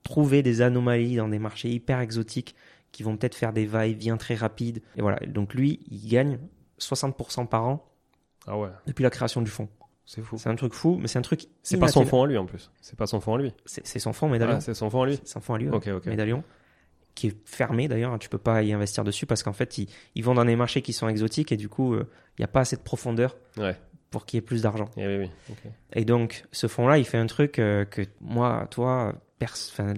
[0.03, 2.55] trouver des anomalies dans des marchés hyper exotiques,
[2.91, 4.81] qui vont peut-être faire des va-et-vient très rapides.
[4.95, 5.17] Et voilà.
[5.25, 6.37] Donc lui, il gagne
[6.79, 7.89] 60% par an
[8.45, 9.69] Ah ouais, depuis la création du fonds.
[10.05, 10.37] c'est fou.
[10.37, 11.47] C'est un truc fou, mais c'est un truc.
[11.63, 12.69] C'est pas son fonds à lui en plus.
[12.81, 13.53] C'est pas son fonds à lui.
[13.65, 14.55] C'est son fonds médaillon.
[14.57, 15.15] Ah, c'est son fonds à lui.
[15.23, 15.69] C'est son fonds à lui.
[15.69, 15.75] ouais.
[15.75, 16.05] Ok, ok.
[16.05, 16.43] Médaillon.
[17.15, 18.11] Qui est fermé d'ailleurs.
[18.13, 20.55] hein, Tu peux pas y investir dessus parce qu'en fait, ils, ils vont dans des
[20.55, 23.35] marchés qui sont exotiques et du coup, euh, il n'y a pas assez de profondeur
[23.57, 23.77] Ouais.
[24.09, 24.89] pour qu'il y ait plus d'argent.
[24.97, 25.29] Eh oui, oui.
[25.51, 25.71] ok.
[25.93, 29.13] Et donc, ce fonds-là, il fait un truc euh, que moi, toi,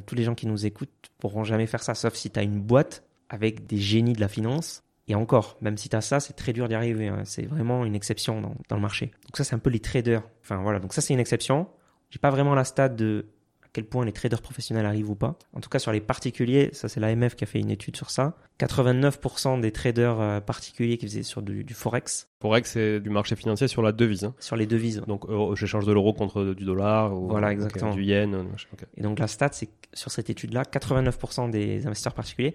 [0.06, 0.90] tous les gens qui nous écoutent
[1.20, 4.28] pourront jamais faire ça, sauf si tu as une boîte avec des génies de la
[4.28, 4.82] finance.
[5.08, 7.08] Et encore, même si tu as ça, c'est très dur d'y arriver.
[7.10, 7.22] hein.
[7.26, 9.12] C'est vraiment une exception dans, dans le marché.
[9.28, 10.24] Donc ça, c'est un peu les traders.
[10.42, 11.68] Enfin voilà, donc ça, c'est une exception.
[12.10, 13.28] J'ai pas vraiment la stat de
[13.76, 15.38] quel point les traders professionnels arrivent ou pas.
[15.54, 18.10] En tout cas, sur les particuliers, ça c'est l'AMF qui a fait une étude sur
[18.10, 18.38] ça.
[18.60, 23.36] 89% des traders euh, particuliers qui faisaient sur du, du forex, Forex, c'est du marché
[23.36, 24.24] financier sur la devise.
[24.24, 24.34] hein.
[24.40, 25.02] sur les devises.
[25.08, 27.14] Donc, euro- j'échange de l'euro contre du dollar.
[27.14, 27.94] Ou, Voilà, exactement.
[27.94, 28.34] du yen.
[28.34, 28.44] euh.
[28.96, 32.54] Et donc la stat, c'est que sur cette étude-là, 89% des investisseurs particuliers,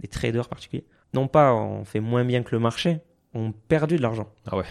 [0.00, 2.98] des traders particuliers, non pas ont fait moins bien que le marché,
[3.32, 4.28] ont perdu de l'argent.
[4.46, 4.64] Ah ouais.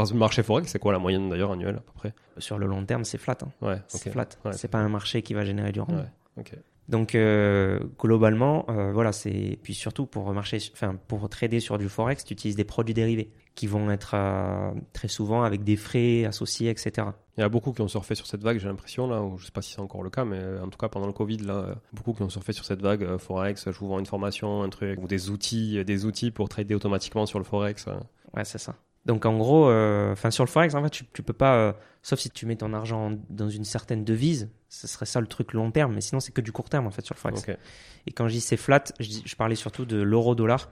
[0.00, 2.14] Parce que le marché Forex, c'est quoi la moyenne d'ailleurs annuelle à peu près?
[2.38, 3.38] Sur le long terme, c'est flat.
[3.42, 3.48] hein.
[3.60, 4.28] Ouais, C'est flat.
[4.44, 4.52] Ouais.
[4.52, 6.00] C'est pas un marché qui va générer du rendement.
[6.00, 6.52] Ouais, ok.
[6.88, 11.88] Donc euh, globalement, euh, voilà, c'est puis surtout pour marcher, enfin pour trader sur du
[11.88, 16.24] forex, tu utilises des produits dérivés qui vont être euh, très souvent avec des frais
[16.24, 17.06] associés, etc.
[17.36, 19.44] Il y a beaucoup qui ont surfé sur cette vague, j'ai l'impression, là, ou je
[19.46, 21.76] sais pas si c'est encore le cas, mais en tout cas pendant le Covid, là,
[21.92, 24.98] beaucoup qui ont surfé sur cette vague Forex, je vous vends une formation, un truc,
[25.00, 27.86] ou des outils, des outils pour trader automatiquement sur le Forex.
[28.34, 28.74] Ouais, c'est ça.
[29.10, 31.72] Donc en gros, euh, enfin sur le forex, en fait, tu, tu peux pas, euh,
[32.00, 35.52] sauf si tu mets ton argent dans une certaine devise, ce serait ça le truc
[35.52, 37.44] long terme, mais sinon c'est que du court terme en fait sur le forex.
[38.06, 40.70] Et quand je dis c'est flat, je, parlais surtout de l'euro-dollar,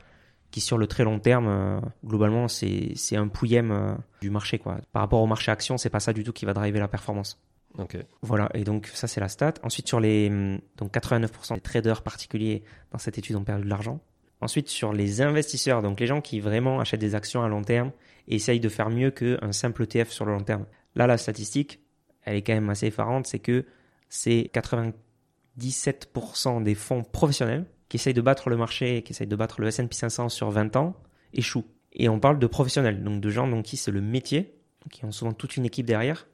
[0.52, 4.78] qui sur le très long terme, euh, globalement, c'est c'est un pouillème du marché quoi.
[4.92, 7.42] Par rapport au marché action, c'est pas ça du tout qui va driver la performance.
[7.76, 7.96] Ok.
[8.22, 9.54] Voilà, et donc ça c'est la stat.
[9.64, 12.62] Ensuite sur les hum, donc 89% des traders particuliers
[12.92, 13.98] dans cette étude ont perdu de l'argent.
[14.40, 17.90] Ensuite sur les investisseurs, donc les gens qui vraiment achètent des actions à long terme
[18.28, 20.66] et essayent de faire mieux qu'un simple ETF sur le long terme.
[20.94, 21.80] Là la statistique,
[22.22, 23.64] elle est quand même assez effarante, c'est que
[24.08, 29.60] c'est 97% des fonds professionnels qui essayent de battre le marché, qui essayent de battre
[29.60, 30.94] le S&P 500 sur 20 ans,
[31.32, 31.66] échouent.
[31.94, 34.54] Et on parle de professionnels, donc de gens donc qui c'est le métier,
[34.90, 36.26] qui ont souvent toute une équipe derrière,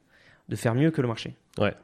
[0.48, 1.36] de faire mieux que le marché.
[1.58, 1.74] Ouais.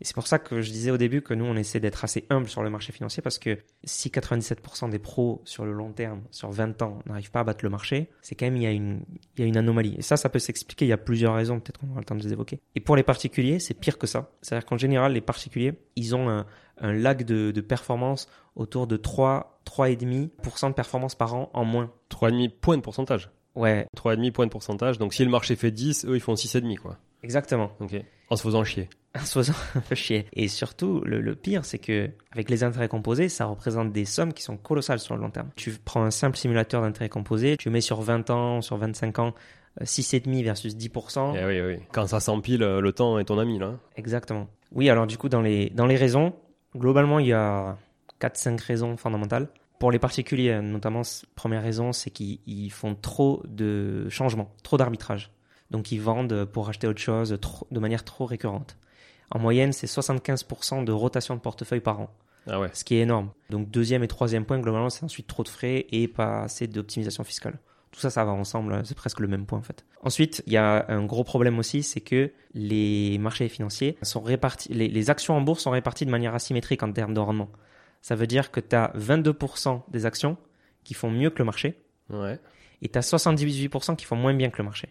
[0.00, 2.26] Et c'est pour ça que je disais au début que nous, on essaie d'être assez
[2.28, 6.22] humble sur le marché financier parce que si 97% des pros sur le long terme,
[6.30, 8.72] sur 20 ans, n'arrivent pas à battre le marché, c'est quand même, il y, a
[8.72, 9.00] une,
[9.36, 9.94] il y a une anomalie.
[9.96, 10.84] Et ça, ça peut s'expliquer.
[10.84, 12.60] Il y a plusieurs raisons, peut-être qu'on aura le temps de les évoquer.
[12.74, 14.30] Et pour les particuliers, c'est pire que ça.
[14.42, 16.46] C'est-à-dire qu'en général, les particuliers, ils ont un,
[16.78, 21.90] un lag de, de performance autour de 3, 3,5% de performance par an en moins.
[22.10, 23.30] 3,5 points de pourcentage.
[23.54, 24.98] Ouais, 3,5 points de pourcentage.
[24.98, 26.98] Donc si le marché fait 10, eux ils font 6,5 quoi.
[27.22, 27.72] exactement.
[27.80, 27.94] Ok.
[28.28, 28.88] En se faisant chier.
[29.20, 30.26] En se faisant un peu chier.
[30.32, 34.32] Et surtout, le, le pire, c'est que avec les intérêts composés, ça représente des sommes
[34.32, 35.50] qui sont colossales sur le long terme.
[35.56, 39.34] Tu prends un simple simulateur d'intérêts composés, tu mets sur 20 ans, sur 25 ans,
[39.80, 41.34] euh, 6,5 versus 10%.
[41.38, 41.82] Eh oui, oui.
[41.92, 43.74] Quand ça s'empile, euh, le temps est ton ami là.
[43.96, 44.48] Exactement.
[44.72, 46.34] Oui, alors du coup, dans les, dans les raisons,
[46.76, 47.78] globalement, il y a
[48.20, 49.48] 4-5 raisons fondamentales.
[49.78, 51.02] Pour les particuliers, notamment,
[51.34, 55.30] première raison, c'est qu'ils ils font trop de changements, trop d'arbitrage.
[55.70, 58.78] Donc, ils vendent pour acheter autre chose trop- de manière trop récurrente.
[59.30, 62.10] En moyenne, c'est 75% de rotation de portefeuille par an,
[62.46, 62.70] Ah ouais.
[62.72, 63.30] ce qui est énorme.
[63.50, 67.24] Donc, deuxième et troisième point, globalement, c'est ensuite trop de frais et pas assez d'optimisation
[67.24, 67.58] fiscale.
[67.92, 69.86] Tout ça, ça va ensemble, c'est presque le même point en fait.
[70.02, 74.68] Ensuite, il y a un gros problème aussi, c'est que les marchés financiers sont répartis,
[74.72, 77.48] les, les actions en bourse sont réparties de manière asymétrique en termes de rendement.
[78.02, 80.36] Ça veut dire que tu as 22% des actions
[80.84, 82.38] qui font mieux que le marché Ouais.
[82.82, 84.88] et tu as 78% qui font moins bien que le marché.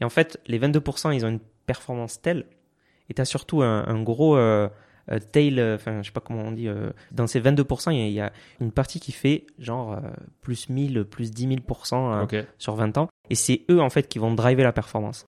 [0.00, 2.46] Et en fait, les 22%, ils ont une performance telle
[3.10, 4.68] et tu as surtout un, un gros euh,
[5.12, 6.68] euh, tail, euh, enfin, je sais pas comment on dit,
[7.12, 9.98] dans ces 22%, il y, a- il y a une partie qui fait genre
[10.40, 12.36] plus 1000, plus 10 000% euh, Ok.
[12.58, 13.08] sur 20 ans.
[13.30, 15.26] Et c'est eux, en fait, qui vont driver la performance.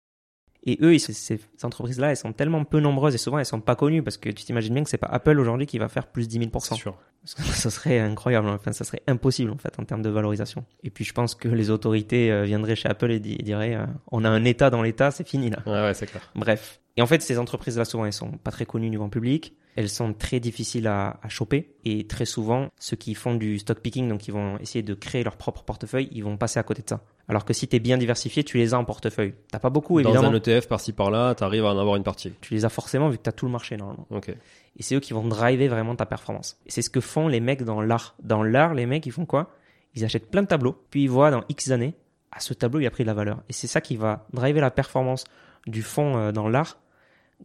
[0.68, 3.76] Et eux, ces, ces entreprises-là, elles sont tellement peu nombreuses et souvent elles sont pas
[3.76, 6.26] connues parce que tu t'imagines bien que c'est pas Apple aujourd'hui qui va faire plus
[6.26, 6.58] 10 000%.
[6.60, 6.96] C'est sûr.
[7.24, 10.64] Ça serait incroyable, enfin, ça serait impossible en fait en termes de valorisation.
[10.82, 13.76] Et puis je pense que les autorités euh, viendraient chez Apple et, di- et diraient
[13.76, 15.58] euh, on a un État dans l'État, c'est fini là.
[15.66, 16.30] Ouais, ouais, c'est clair.
[16.34, 16.80] Bref.
[16.96, 19.54] Et en fait, ces entreprises-là, souvent, elles sont pas très connues du grand public.
[19.76, 21.74] Elles sont très difficiles à, à choper.
[21.84, 25.22] Et très souvent, ceux qui font du stock picking, donc ils vont essayer de créer
[25.22, 27.02] leur propre portefeuille, ils vont passer à côté de ça.
[27.28, 29.34] Alors que si tu es bien diversifié, tu les as en portefeuille.
[29.52, 30.34] T'as pas beaucoup, Dans évidemment.
[30.34, 32.32] un ETF par-ci par-là, t'arrives à en avoir une partie.
[32.40, 34.06] Tu les as forcément vu que tu as tout le marché, normalement.
[34.08, 34.30] Ok.
[34.30, 36.58] Et c'est eux qui vont driver vraiment ta performance.
[36.64, 38.14] Et c'est ce que font les mecs dans l'art.
[38.22, 39.50] Dans l'art, les mecs, ils font quoi?
[39.94, 41.94] Ils achètent plein de tableaux, puis ils voient dans X années,
[42.32, 43.42] ah, ce tableau, il a pris de la valeur.
[43.48, 45.24] Et c'est ça qui va driver la performance
[45.66, 46.78] du fond euh, dans l'art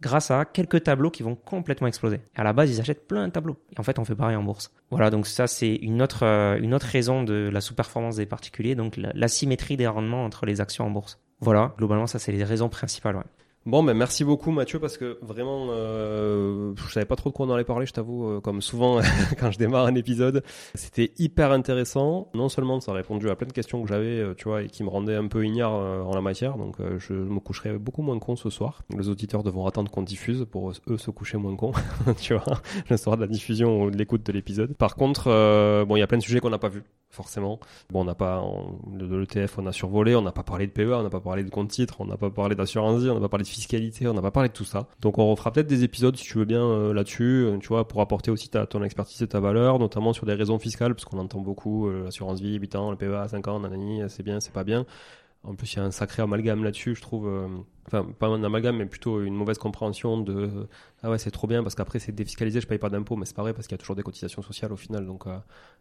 [0.00, 2.16] grâce à quelques tableaux qui vont complètement exploser.
[2.36, 3.56] Et à la base, ils achètent plein de tableaux.
[3.74, 4.72] Et en fait, on fait pareil en bourse.
[4.90, 9.12] Voilà, donc ça, c'est une autre, euh, raison de la sous-performance des particuliers, donc la-
[9.14, 11.20] l'asymétrie des rendements entre les actions en bourse.
[11.40, 13.22] Voilà, globalement, ça, c'est les raisons principales.
[13.64, 17.46] Bon, ben merci beaucoup Mathieu parce que vraiment, euh, je savais pas trop de quoi
[17.46, 18.98] on allait parler, je t'avoue, euh, comme souvent
[19.38, 20.42] quand je démarre un épisode.
[20.74, 22.28] C'était hyper intéressant.
[22.34, 24.66] Non seulement ça a répondu à plein de questions que j'avais, euh, tu vois, et
[24.66, 28.02] qui me rendaient un peu ignare euh, en la matière, donc je me coucherai beaucoup
[28.02, 28.82] moins con ce soir.
[28.98, 31.70] Les auditeurs devront attendre qu'on diffuse pour eux se coucher moins con,
[32.20, 32.60] tu vois,
[32.90, 34.74] le de la diffusion ou de l'écoute de l'épisode.
[34.76, 37.60] Par contre, bon, il y a plein de sujets qu'on n'a pas vus, forcément.
[37.90, 40.72] Bon, on n'a pas, on- de l'ETF, on a survolé, on n'a pas parlé de
[40.72, 43.20] PEA, on n'a pas parlé de compte titre, on n'a pas parlé d'assurance on n'a
[43.20, 44.88] pas parlé de fiscalité, on n'a pas parlé de tout ça.
[45.00, 47.86] Donc on refera peut-être des épisodes si tu veux bien euh, là-dessus, euh, tu vois,
[47.86, 51.04] pour apporter aussi ta, ton expertise et ta valeur, notamment sur des raisons fiscales, parce
[51.04, 54.40] qu'on entend beaucoup euh, l'assurance vie, 8 ans, le PEA, 5 ans, nanani, c'est bien,
[54.40, 54.86] c'est pas bien.
[55.44, 57.28] En plus, il y a un sacré amalgame là-dessus, je trouve.
[57.88, 60.68] Enfin, pas un amalgame, mais plutôt une mauvaise compréhension de
[61.02, 63.34] ah ouais, c'est trop bien parce qu'après c'est défiscalisé, je paye pas d'impôts, mais c'est
[63.34, 65.36] pas vrai parce qu'il y a toujours des cotisations sociales au final, donc euh,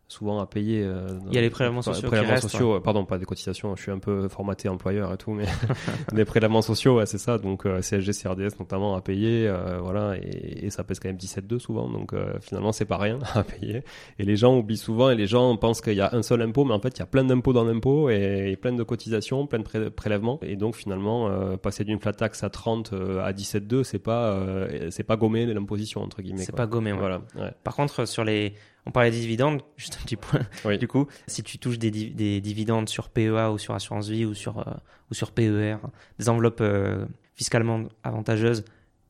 [0.07, 0.81] souvent à payer.
[0.83, 3.75] euh, Il y a les prélèvements sociaux qui prélèvements restent, sociaux, pardon, pas des cotisations,
[3.75, 5.45] je suis un peu formaté employeur et tout, mais
[6.11, 10.17] des prélèvements sociaux, ouais, c'est ça, donc euh, CSG, CRDS notamment à payer, euh, voilà,
[10.17, 13.83] et, et ça pèse quand même 17,2 souvent, donc finalement c'est pas rien à payer.
[14.17, 16.65] Et les gens oublient souvent, et les gens pensent qu'il y a un seul impôt,
[16.65, 19.45] mais en fait il y a plein d'impôts dans l'impôt et, et plein de cotisations,
[19.45, 23.31] plein de pré- prélèvements, et donc finalement passer d'une flat tax à 30 euh, à
[23.33, 26.43] 17,2, c'est pas, euh, c'est pas gommer l'imposition entre guillemets.
[26.43, 26.97] C'est pas gommé, ouais.
[26.99, 27.51] Voilà, ouais.
[27.63, 28.53] Par contre, sur les,
[28.85, 30.41] on parlait des dividendes, juste un petit point.
[30.65, 30.77] Oui.
[30.77, 34.25] Du coup, si tu touches des, div- des dividendes sur PEA ou sur assurance vie
[34.25, 34.71] ou sur, euh,
[35.09, 35.77] ou sur PER,
[36.19, 38.63] des enveloppes euh, fiscalement avantageuses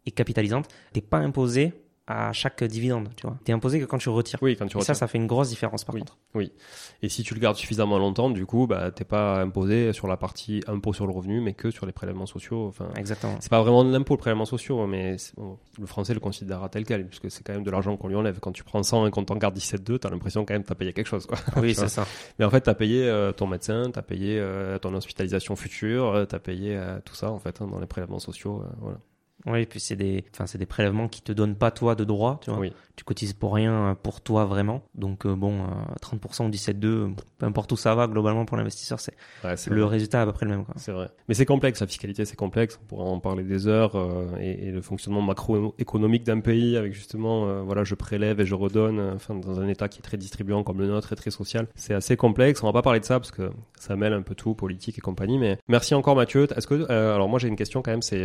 [0.05, 1.73] et capitalisantes, t'es pas imposé
[2.11, 3.37] à chaque dividende, tu vois.
[3.43, 4.39] T'es imposé que quand tu retires.
[4.41, 4.95] Oui, quand tu Et ça, retires.
[4.95, 6.01] ça fait une grosse différence par Oui.
[6.01, 6.17] contre.
[7.03, 10.17] Et si tu le gardes suffisamment longtemps, du coup, bah, t'es pas imposé sur la
[10.17, 12.67] partie impôt sur le revenu, mais que sur les prélèvements sociaux.
[12.67, 13.35] Enfin, Exactement.
[13.39, 16.69] c'est pas vraiment de l'impôt, le prélèvement sociaux, mais c'est- bon, le français le considérera
[16.69, 18.39] tel quel, puisque c'est quand même de l'argent qu'on lui enlève.
[18.39, 20.75] Quand tu prends 100 et qu'on t'en garde 17,2, t'as l'impression quand même que t'as
[20.75, 21.37] payé quelque chose, quoi.
[21.57, 22.05] Oui, c'est ça.
[22.39, 26.25] Mais en fait, t'as payé euh, ton médecin, t'as payé euh, ton hospitalisation future, euh,
[26.25, 28.63] t'as payé euh, tout ça, en fait, hein, dans les prélèvements sociaux.
[28.79, 28.97] voilà.
[29.47, 32.03] Oui, et puis c'est des, enfin, c'est des prélèvements qui te donnent pas toi de
[32.03, 32.59] droit, tu vois.
[32.59, 32.73] Oui.
[32.95, 34.83] Tu cotises pour rien euh, pour toi vraiment.
[34.93, 35.65] Donc euh, bon, euh,
[36.01, 39.13] 30% ou 17,2, euh, peu importe où ça va, globalement pour l'investisseur, c'est
[39.43, 39.89] Ouais, le vrai.
[39.91, 40.65] résultat est à peu près le même.
[40.75, 41.09] C'est vrai.
[41.27, 42.79] Mais c'est complexe, la fiscalité, c'est complexe.
[42.83, 46.93] On pourrait en parler des heures euh, et, et le fonctionnement macroéconomique d'un pays avec
[46.93, 50.63] justement, voilà, je prélève et je redonne, enfin, dans un État qui est très distribuant
[50.63, 51.67] comme le nôtre et très social.
[51.75, 52.61] C'est assez complexe.
[52.63, 55.01] On va pas parler de ça parce que ça mêle un peu tout, politique et
[55.01, 55.39] compagnie.
[55.39, 56.47] Mais merci encore, Mathieu.
[56.55, 58.23] Est-ce que, alors moi j'ai une question quand même, c'est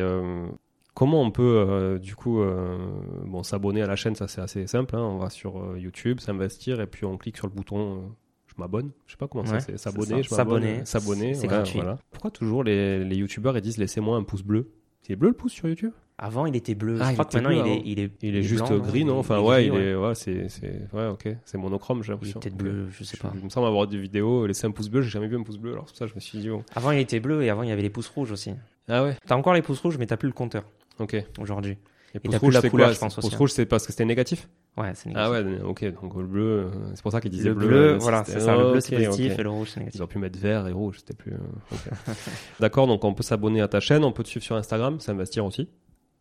[0.97, 2.79] Comment on peut euh, du coup euh,
[3.27, 5.03] bon s'abonner à la chaîne ça c'est assez simple hein.
[5.03, 8.01] on va sur euh, YouTube s'investir et puis on clique sur le bouton euh,
[8.47, 10.23] je m'abonne je sais pas comment Ouais, ça c'est s'abonner ça.
[10.23, 11.79] je m'abonne, S'abonner, s'abonner c'est ouais, gratuit.
[11.81, 11.99] voilà.
[12.11, 14.71] pourquoi toujours les, les youtubeurs ils disent laissez-moi un pouce bleu
[15.03, 15.93] c'est bleu le pouce sur YouTube?
[16.19, 16.97] Avant, il était bleu.
[17.01, 18.79] Ah, je il crois que maintenant, bleu il est, il est, il est juste blanc,
[18.79, 22.13] gris non enfin ouais gris, il est ouais c'est c'est ouais ok c'est monochrome j'ai
[22.13, 23.31] l'impression peut-être bleu, je sais pas.
[23.37, 25.59] il me semble avoir des vidéos laisser un pouce bleu j'ai jamais vu un pouce
[25.59, 27.51] bleu alors c'est pour ça je me suis dit bon Avant, il était bleu et
[27.51, 28.53] avant, il y avait les pouces rouges aussi.
[28.89, 30.65] ah ouais T'as encore les pouces rouges, mais t'as plus le compteur
[30.99, 31.77] ok aujourd'hui.
[32.15, 33.37] et t'as plus la c'est couleur, quoi je pense pouce hein.
[33.37, 35.63] rouge c'est parce que c'était négatif Ouais, c'est Ah négatif.
[35.63, 37.67] ouais, ok, donc le bleu, c'est pour ça qu'ils disaient le bleu.
[37.67, 38.55] bleu, voilà, c'est ça.
[38.59, 39.39] Le bleu, c'est positif ok.
[39.39, 39.99] et le rouge, c'est négatif.
[39.99, 41.33] Ils ont pu mettre vert et rouge, c'était plus.
[41.33, 41.39] euh.
[42.61, 45.45] D'accord, donc on peut s'abonner à ta chaîne, on peut te suivre sur Instagram, s'investir
[45.47, 45.69] aussi.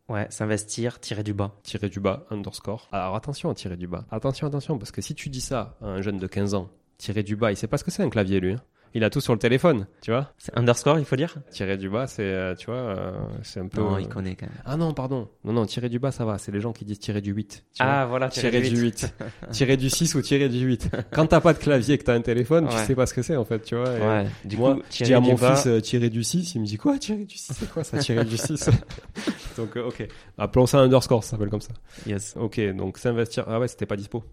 [0.08, 1.54] Ouais, s'investir, tirer du bas.
[1.64, 2.88] Tirer du bas, underscore.
[2.92, 4.06] Alors attention à tirer du bas.
[4.10, 7.22] Attention, attention, parce que si tu dis ça à un jeune de 15 ans, tirer
[7.24, 8.52] du bas, il sait pas ce que c'est un clavier lui.
[8.54, 8.60] hein.
[8.96, 10.32] Il a tout sur le téléphone, tu vois.
[10.38, 13.66] C'est underscore, il faut dire Tirer du bas, c'est, euh, tu vois, euh, c'est un
[13.68, 13.82] peu.
[13.82, 14.54] Non, euh, il connaît quand même.
[14.64, 15.28] Ah non, pardon.
[15.44, 16.38] Non, non, tirer du bas, ça va.
[16.38, 17.64] C'est les gens qui disent tirer du 8.
[17.74, 17.92] tu vois.
[17.92, 19.14] Ah, voilà, tirer du 8.
[19.50, 20.88] tirer du 6 ou tirer du 8.
[21.12, 22.84] Quand t'as pas de clavier et que t'as un téléphone, tu Ouais.
[22.86, 23.90] sais pas ce que c'est en fait, tu vois.
[23.90, 25.56] Ouais, du moi, coup, je tirer dis à mon bas.
[25.56, 27.98] fils euh, tirer du 6, il me dit quoi tirer du 6 C'est quoi ça
[27.98, 28.70] tirer du 6
[29.58, 30.08] Donc ok.
[30.38, 31.74] Appelons ça underscore, ça s'appelle comme ça.
[32.06, 32.34] Yes.
[32.40, 33.44] Ok, donc s'investir.
[33.46, 34.24] Ah ouais, c'était pas dispo.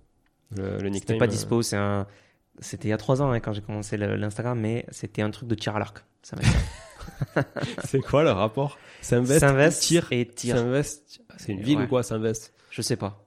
[0.56, 0.94] Le, le nickname.
[1.00, 2.08] C'était pas dispo, c'est un.
[2.60, 5.48] C'était il y a trois ans hein, quand j'ai commencé l'Instagram, mais c'était un truc
[5.50, 6.04] de tir à l'arc.
[7.84, 8.78] C'est quoi le rapport?
[9.02, 10.58] S'invest, tire, et tir.
[10.58, 11.20] S'invest.
[11.38, 11.84] C'est une ville Ouais.
[11.86, 12.54] ou quoi S'invest.
[12.70, 13.23] Je sais pas.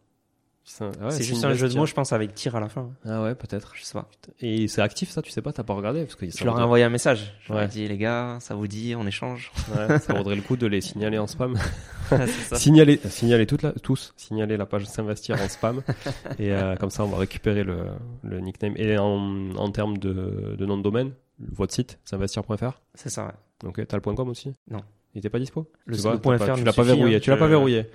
[0.80, 2.90] Ah ouais, c'est juste un jeu de mots, je pense, avec tir à la fin.
[3.06, 3.72] Ah ouais, peut-être.
[3.76, 4.08] Je sais pas.
[4.40, 6.62] Et c'est actif ça, tu sais pas, t'as pas regardé parce que Je leur ai
[6.62, 7.34] envoyé un message.
[7.42, 9.52] Je leur ai dit, les gars, ça vous dit, on échange.
[9.76, 11.56] Ouais, ça vaudrait le coup de les signaler en spam.
[12.08, 12.56] ça.
[12.56, 15.82] Signaler, signaler toute la, tous, signaler la page s'investir en spam.
[16.38, 17.86] et euh, comme ça, on va récupérer le,
[18.24, 18.74] le nickname.
[18.76, 22.80] Et en, en termes de, de nom de domaine, votre site, s'investir.fr.
[22.94, 23.68] C'est ça, ouais.
[23.68, 24.52] Ok, t'as le .com aussi?
[24.70, 24.80] Non.
[25.14, 25.70] Il était pas dispo?
[25.86, 27.16] Le- le .fr Tu l'as pas verrouillé.
[27.16, 27.86] hein, tu l'as pas verrouillé.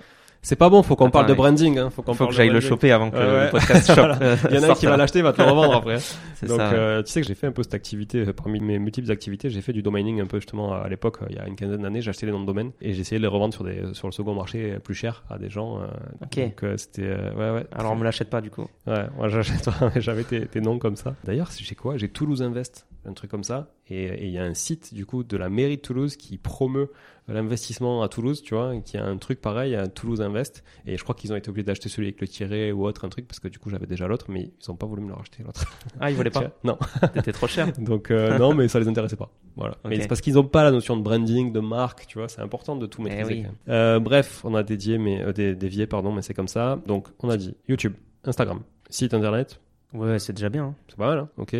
[0.44, 1.78] C'est pas bon, faut qu'on parle de branding.
[1.78, 3.44] Hein, faut qu'on faut parle que de j'aille le choper avant que ouais.
[3.44, 3.94] le podcast shop.
[3.94, 4.18] Voilà.
[4.20, 5.98] euh, Il y en a un qui va l'acheter, il va te le revendre après.
[6.34, 6.72] C'est Donc, ça.
[6.72, 9.50] euh, tu sais que j'ai fait un peu cette activité, euh, parmi mes multiples activités,
[9.50, 11.82] j'ai fait du domaining un peu justement à l'époque, euh, il y a une quinzaine
[11.82, 13.94] d'années, j'ai acheté les noms de domaine et j'ai essayé de les revendre sur, des,
[13.94, 15.78] sur le second marché plus cher à des gens.
[15.80, 15.86] euh,
[16.24, 16.40] Ok.
[16.40, 17.02] Donc euh, c'était.
[17.04, 17.66] euh, ouais, ouais.
[17.70, 18.66] Alors, on me l'achète pas, du coup.
[18.88, 21.14] Ouais, moi j'achète, j'avais tes, tes noms comme ça.
[21.22, 21.96] D'ailleurs, j'ai quoi?
[21.96, 22.88] J'ai Toulouse Invest.
[23.06, 23.68] un truc comme ça.
[23.88, 26.90] Et il y a un site du coup de la mairie de Toulouse qui promeut
[27.28, 30.64] l'investissement à Toulouse, tu vois, qui a un truc pareil à Toulouse Invest.
[30.86, 33.08] Et je crois qu'ils ont été obligés d'acheter celui avec le tiret ou autre, un
[33.08, 35.14] truc, parce que du coup j'avais déjà l'autre, mais ils ont pas voulu me le
[35.14, 35.64] racheter l'autre.
[36.00, 36.76] Ah, ils voulaient pas Non.
[37.14, 37.72] C'était trop cher.
[37.78, 39.30] Donc euh, non, mais ça les intéressait pas.
[39.56, 39.76] Voilà.
[39.84, 42.40] Mais c'est parce qu'ils ont pas la notion de branding, de marque, tu vois, c'est
[42.40, 43.34] important de tout Eh maîtriser.
[43.34, 43.42] oui.
[43.42, 43.56] quand même.
[43.68, 46.78] Euh, bref, on a dédié, mais euh, dé- dévié, pardon, mais c'est comme ça.
[46.86, 47.94] Donc on a dit YouTube,
[48.24, 49.60] Instagram, site internet,
[49.94, 50.64] Ouais, c'est déjà bien.
[50.64, 50.74] hein.
[50.88, 51.54] c'est pas mal, hein ok.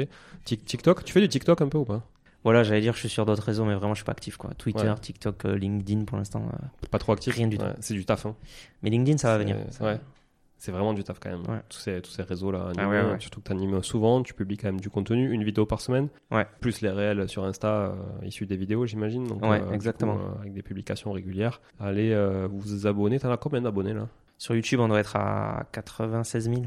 [0.47, 2.03] Tik- TikTok, tu fais du TikTok un peu ou pas?
[2.45, 4.51] Voilà, j'allais dire, je suis sur d'autres réseaux, mais vraiment, je suis pas actif, quoi.
[4.59, 4.95] Twitter, Ouais.
[5.01, 6.43] TikTok, euh, LinkedIn, pour l'instant.
[6.53, 6.87] euh.
[6.91, 7.65] Pas trop actif Rien du tout.
[7.65, 8.35] Ouais, C'est du taf, hein.
[8.83, 9.57] Mais LinkedIn, ça va venir.
[9.81, 10.01] ouais.
[10.59, 11.43] C'est vraiment du taf quand même.
[11.69, 13.17] Tous ces, tous ces réseaux-là, Ah ouais.
[13.19, 16.09] surtout que tu animes souvent, tu publies quand même du contenu, une vidéo par semaine.
[16.61, 19.25] Plus les réels sur Insta euh, issus des vidéos, j'imagine.
[19.27, 20.17] Donc, exactement.
[20.17, 21.61] coup, avec des publications régulières.
[21.81, 22.15] Allez
[22.51, 23.19] vous abonner.
[23.19, 24.07] T'en as combien d'abonnés là?
[24.39, 26.63] Sur YouTube, on doit être à 96 000.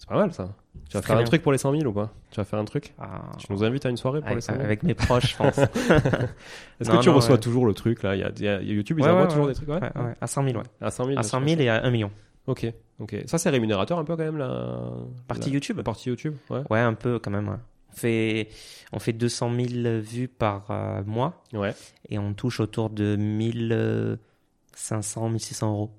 [0.00, 0.48] C'est pas mal ça.
[0.88, 1.26] Tu vas faire un bien.
[1.26, 2.10] truc pour les 100 000 ou pas?
[2.30, 2.94] Tu vas faire un truc?
[2.98, 5.32] Ah, Tu nous invites à une soirée pour les avec, 100 000 avec mes proches,
[5.32, 5.58] je pense.
[5.58, 7.40] Est-ce que tu non, reçois ouais.
[7.40, 8.16] toujours le truc là?
[8.16, 9.78] Il y, a, il y a- YouTube, ils Ouais, envoient ouais, toujours des trucs ouais
[10.20, 10.62] à 100 000, ouais.
[10.80, 11.48] À 100 000 À bien 100 sûr.
[11.48, 12.10] 000 et à 1 million.
[12.46, 12.66] Ok,
[12.98, 13.16] ok.
[13.26, 14.80] Ça c'est rémunérateur un peu quand même la
[15.28, 16.62] Partie la- YouTube partie YouTube, ouais.
[16.70, 17.58] Ouais, un peu quand même.
[17.92, 18.48] On fait,
[18.92, 21.74] on fait 200 000 vues par euh, mois Ouais.
[22.08, 25.90] et on touche autour de 1500, 1600 euros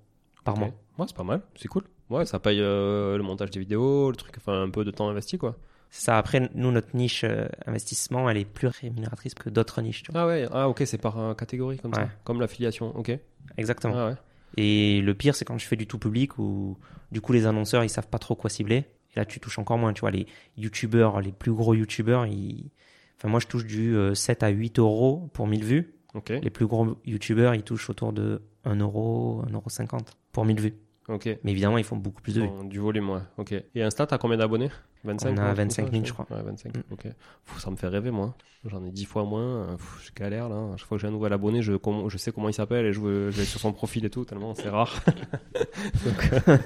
[0.44, 0.60] par Ok.
[0.62, 0.70] mois.
[0.98, 1.84] Ouais, c'est pas mal, c'est cool.
[2.12, 5.10] Ouais, ça paye euh, le montage des vidéos, le truc, enfin un peu de temps
[5.10, 5.58] investi quoi.
[5.94, 10.04] Ça, après, nous, notre niche euh, investissement, elle est plus rémunératrice que d'autres niches.
[10.04, 10.22] Tu vois.
[10.22, 13.12] Ah ouais, ah ok, c'est par euh, catégorie comme ça, comme l'affiliation, ok.
[13.58, 13.96] Exactement.
[13.98, 14.16] Ah ouais.
[14.56, 16.78] Et le pire, c'est quand je fais du tout public où,
[17.12, 18.86] du coup, les annonceurs, ils savent pas trop quoi cibler.
[19.14, 19.92] Et là, tu touches encore moins.
[19.92, 22.72] Tu vois, les youtubeurs, les plus gros youtubeurs, ils...
[23.18, 25.94] enfin, moi, je touche du euh, 7 à 8 euros pour 1000 vues.
[26.14, 30.46] Ok, Les plus gros youtubeurs, ils touchent autour de 1 euro, 1 euro 50 pour
[30.46, 30.74] 1000 vues.
[31.08, 31.40] Ok.
[31.44, 32.48] Mais évidemment, ils font beaucoup plus de vues.
[32.48, 33.54] Bon, du volume, ouais, ok.
[33.76, 34.70] Et Insta, t'as combien d'abonnés?
[35.04, 36.28] 25 On a non, 25 000, comme ça, je crois.
[36.38, 36.82] Ouais, 25, Mm.
[36.92, 37.04] ok.
[37.04, 38.36] Pff, ça me fait rêver, moi.
[38.66, 40.56] J'en ai 10 fois moins, euh, pff, je galère là.
[40.74, 42.86] À chaque fois que j'ai un nouvel abonné, je, com- je sais comment il s'appelle
[42.86, 45.04] et je, vais sur son profil et tout, tellement c'est rare.
[46.06, 46.58] donc, euh, donc, euh,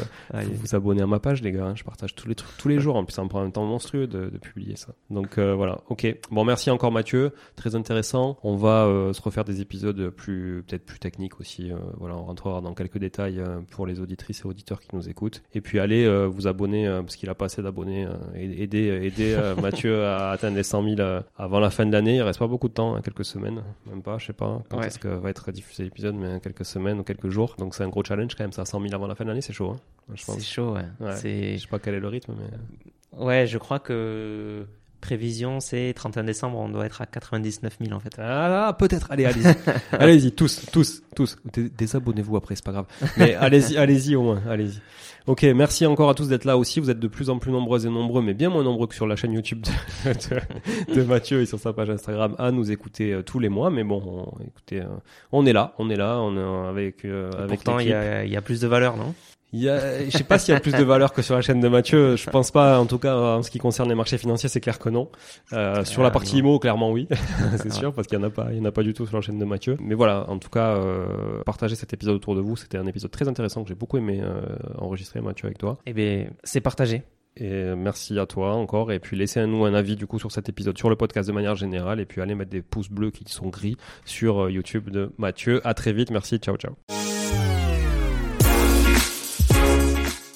[0.32, 0.46] Allez.
[0.46, 1.66] faut vous abonner à ma page, les gars.
[1.66, 1.74] hein.
[1.76, 2.96] Je partage tous les trucs tous les jours.
[2.96, 4.94] En plus, ça me prend un temps monstrueux de, de publier ça.
[5.10, 6.12] Donc euh, voilà, ok.
[6.32, 8.36] Bon, merci encore Mathieu, très intéressant.
[8.42, 11.70] On va euh, se refaire des épisodes plus peut-être plus techniques aussi.
[11.98, 13.40] voilà, on rentrera dans quelques détails
[13.70, 15.42] pour les auditrices et auditeurs qui nous écoutent.
[15.54, 18.06] Et puis allez vous abonner parce qu'il a pas assez d'abonnés.
[18.34, 21.92] et aider aider euh, Mathieu à atteindre les 100 000 euh, avant la fin de
[21.92, 22.16] l'année.
[22.16, 24.78] Il reste pas beaucoup de temps, hein, quelques semaines, même pas, je sais pas quand
[24.78, 24.86] Ouais.
[24.86, 27.54] est-ce que va être diffusé l'épisode, mais quelques semaines ou quelques jours.
[27.58, 28.52] Donc c'est un gros challenge quand même.
[28.52, 29.70] Ça 100 000 avant la fin de l'année, c'est chaud.
[29.70, 29.80] Hein,
[30.14, 30.36] je pense.
[30.36, 30.82] C'est chaud, ouais.
[31.00, 31.12] Ouais.
[31.22, 33.18] Je sais pas quel est le rythme, mais.
[33.22, 34.64] Ouais, je crois que
[35.02, 38.14] prévision, c'est 31 décembre, on doit être à 99 000 en fait.
[38.18, 39.08] Ah là, peut-être.
[39.10, 39.54] Allez, allez-y.
[39.92, 41.36] allez-y, tous, tous, tous.
[41.52, 42.86] Dé- Désabonnez-vous après, c'est pas grave.
[43.18, 44.80] Mais allez-y, allez-y au moins, allez-y.
[45.26, 46.80] Ok, merci encore à tous d'être là aussi.
[46.80, 49.06] Vous êtes de plus en plus nombreuses et nombreux, mais bien moins nombreux que sur
[49.06, 49.60] la chaîne YouTube
[50.04, 53.48] de, de- de Mathieu et sur sa page Instagram à nous écouter euh, tous les
[53.48, 53.70] mois.
[53.70, 54.86] Mais bon, on, écoutez, euh,
[55.30, 57.84] on est là, on est là, on est avec euh, avec Pourtant, y
[58.24, 59.14] il y a plus de valeur, non?
[59.54, 61.42] Il y a, je sais pas s'il y a plus de valeur que sur la
[61.42, 62.16] chaîne de Mathieu.
[62.16, 62.78] Je pense pas.
[62.80, 65.10] En tout cas, en ce qui concerne les marchés financiers, c'est clair que non.
[65.52, 66.48] Euh, sur Ah, la partie non.
[66.50, 67.06] IMO, clairement oui,
[67.58, 69.06] c'est sûr, parce qu'il y en a pas, il y en a pas du tout
[69.06, 69.76] sur la chaîne de Mathieu.
[69.80, 72.56] Mais voilà, en tout cas, euh, partagez cet épisode autour de vous.
[72.56, 74.40] C'était un épisode très intéressant que j'ai beaucoup aimé euh,
[74.78, 75.76] enregistrer, Mathieu, avec toi.
[75.86, 77.02] Eh bien, c'est partagé.
[77.36, 78.90] Et merci à toi encore.
[78.92, 81.56] Et puis laissez-nous un avis du coup sur cet épisode, sur le podcast de manière
[81.56, 81.98] générale.
[82.00, 85.60] Et puis allez mettre des pouces bleus qui sont gris sur YouTube de Mathieu.
[85.66, 86.10] À très vite.
[86.10, 86.38] Merci.
[86.38, 86.72] Ciao, ciao.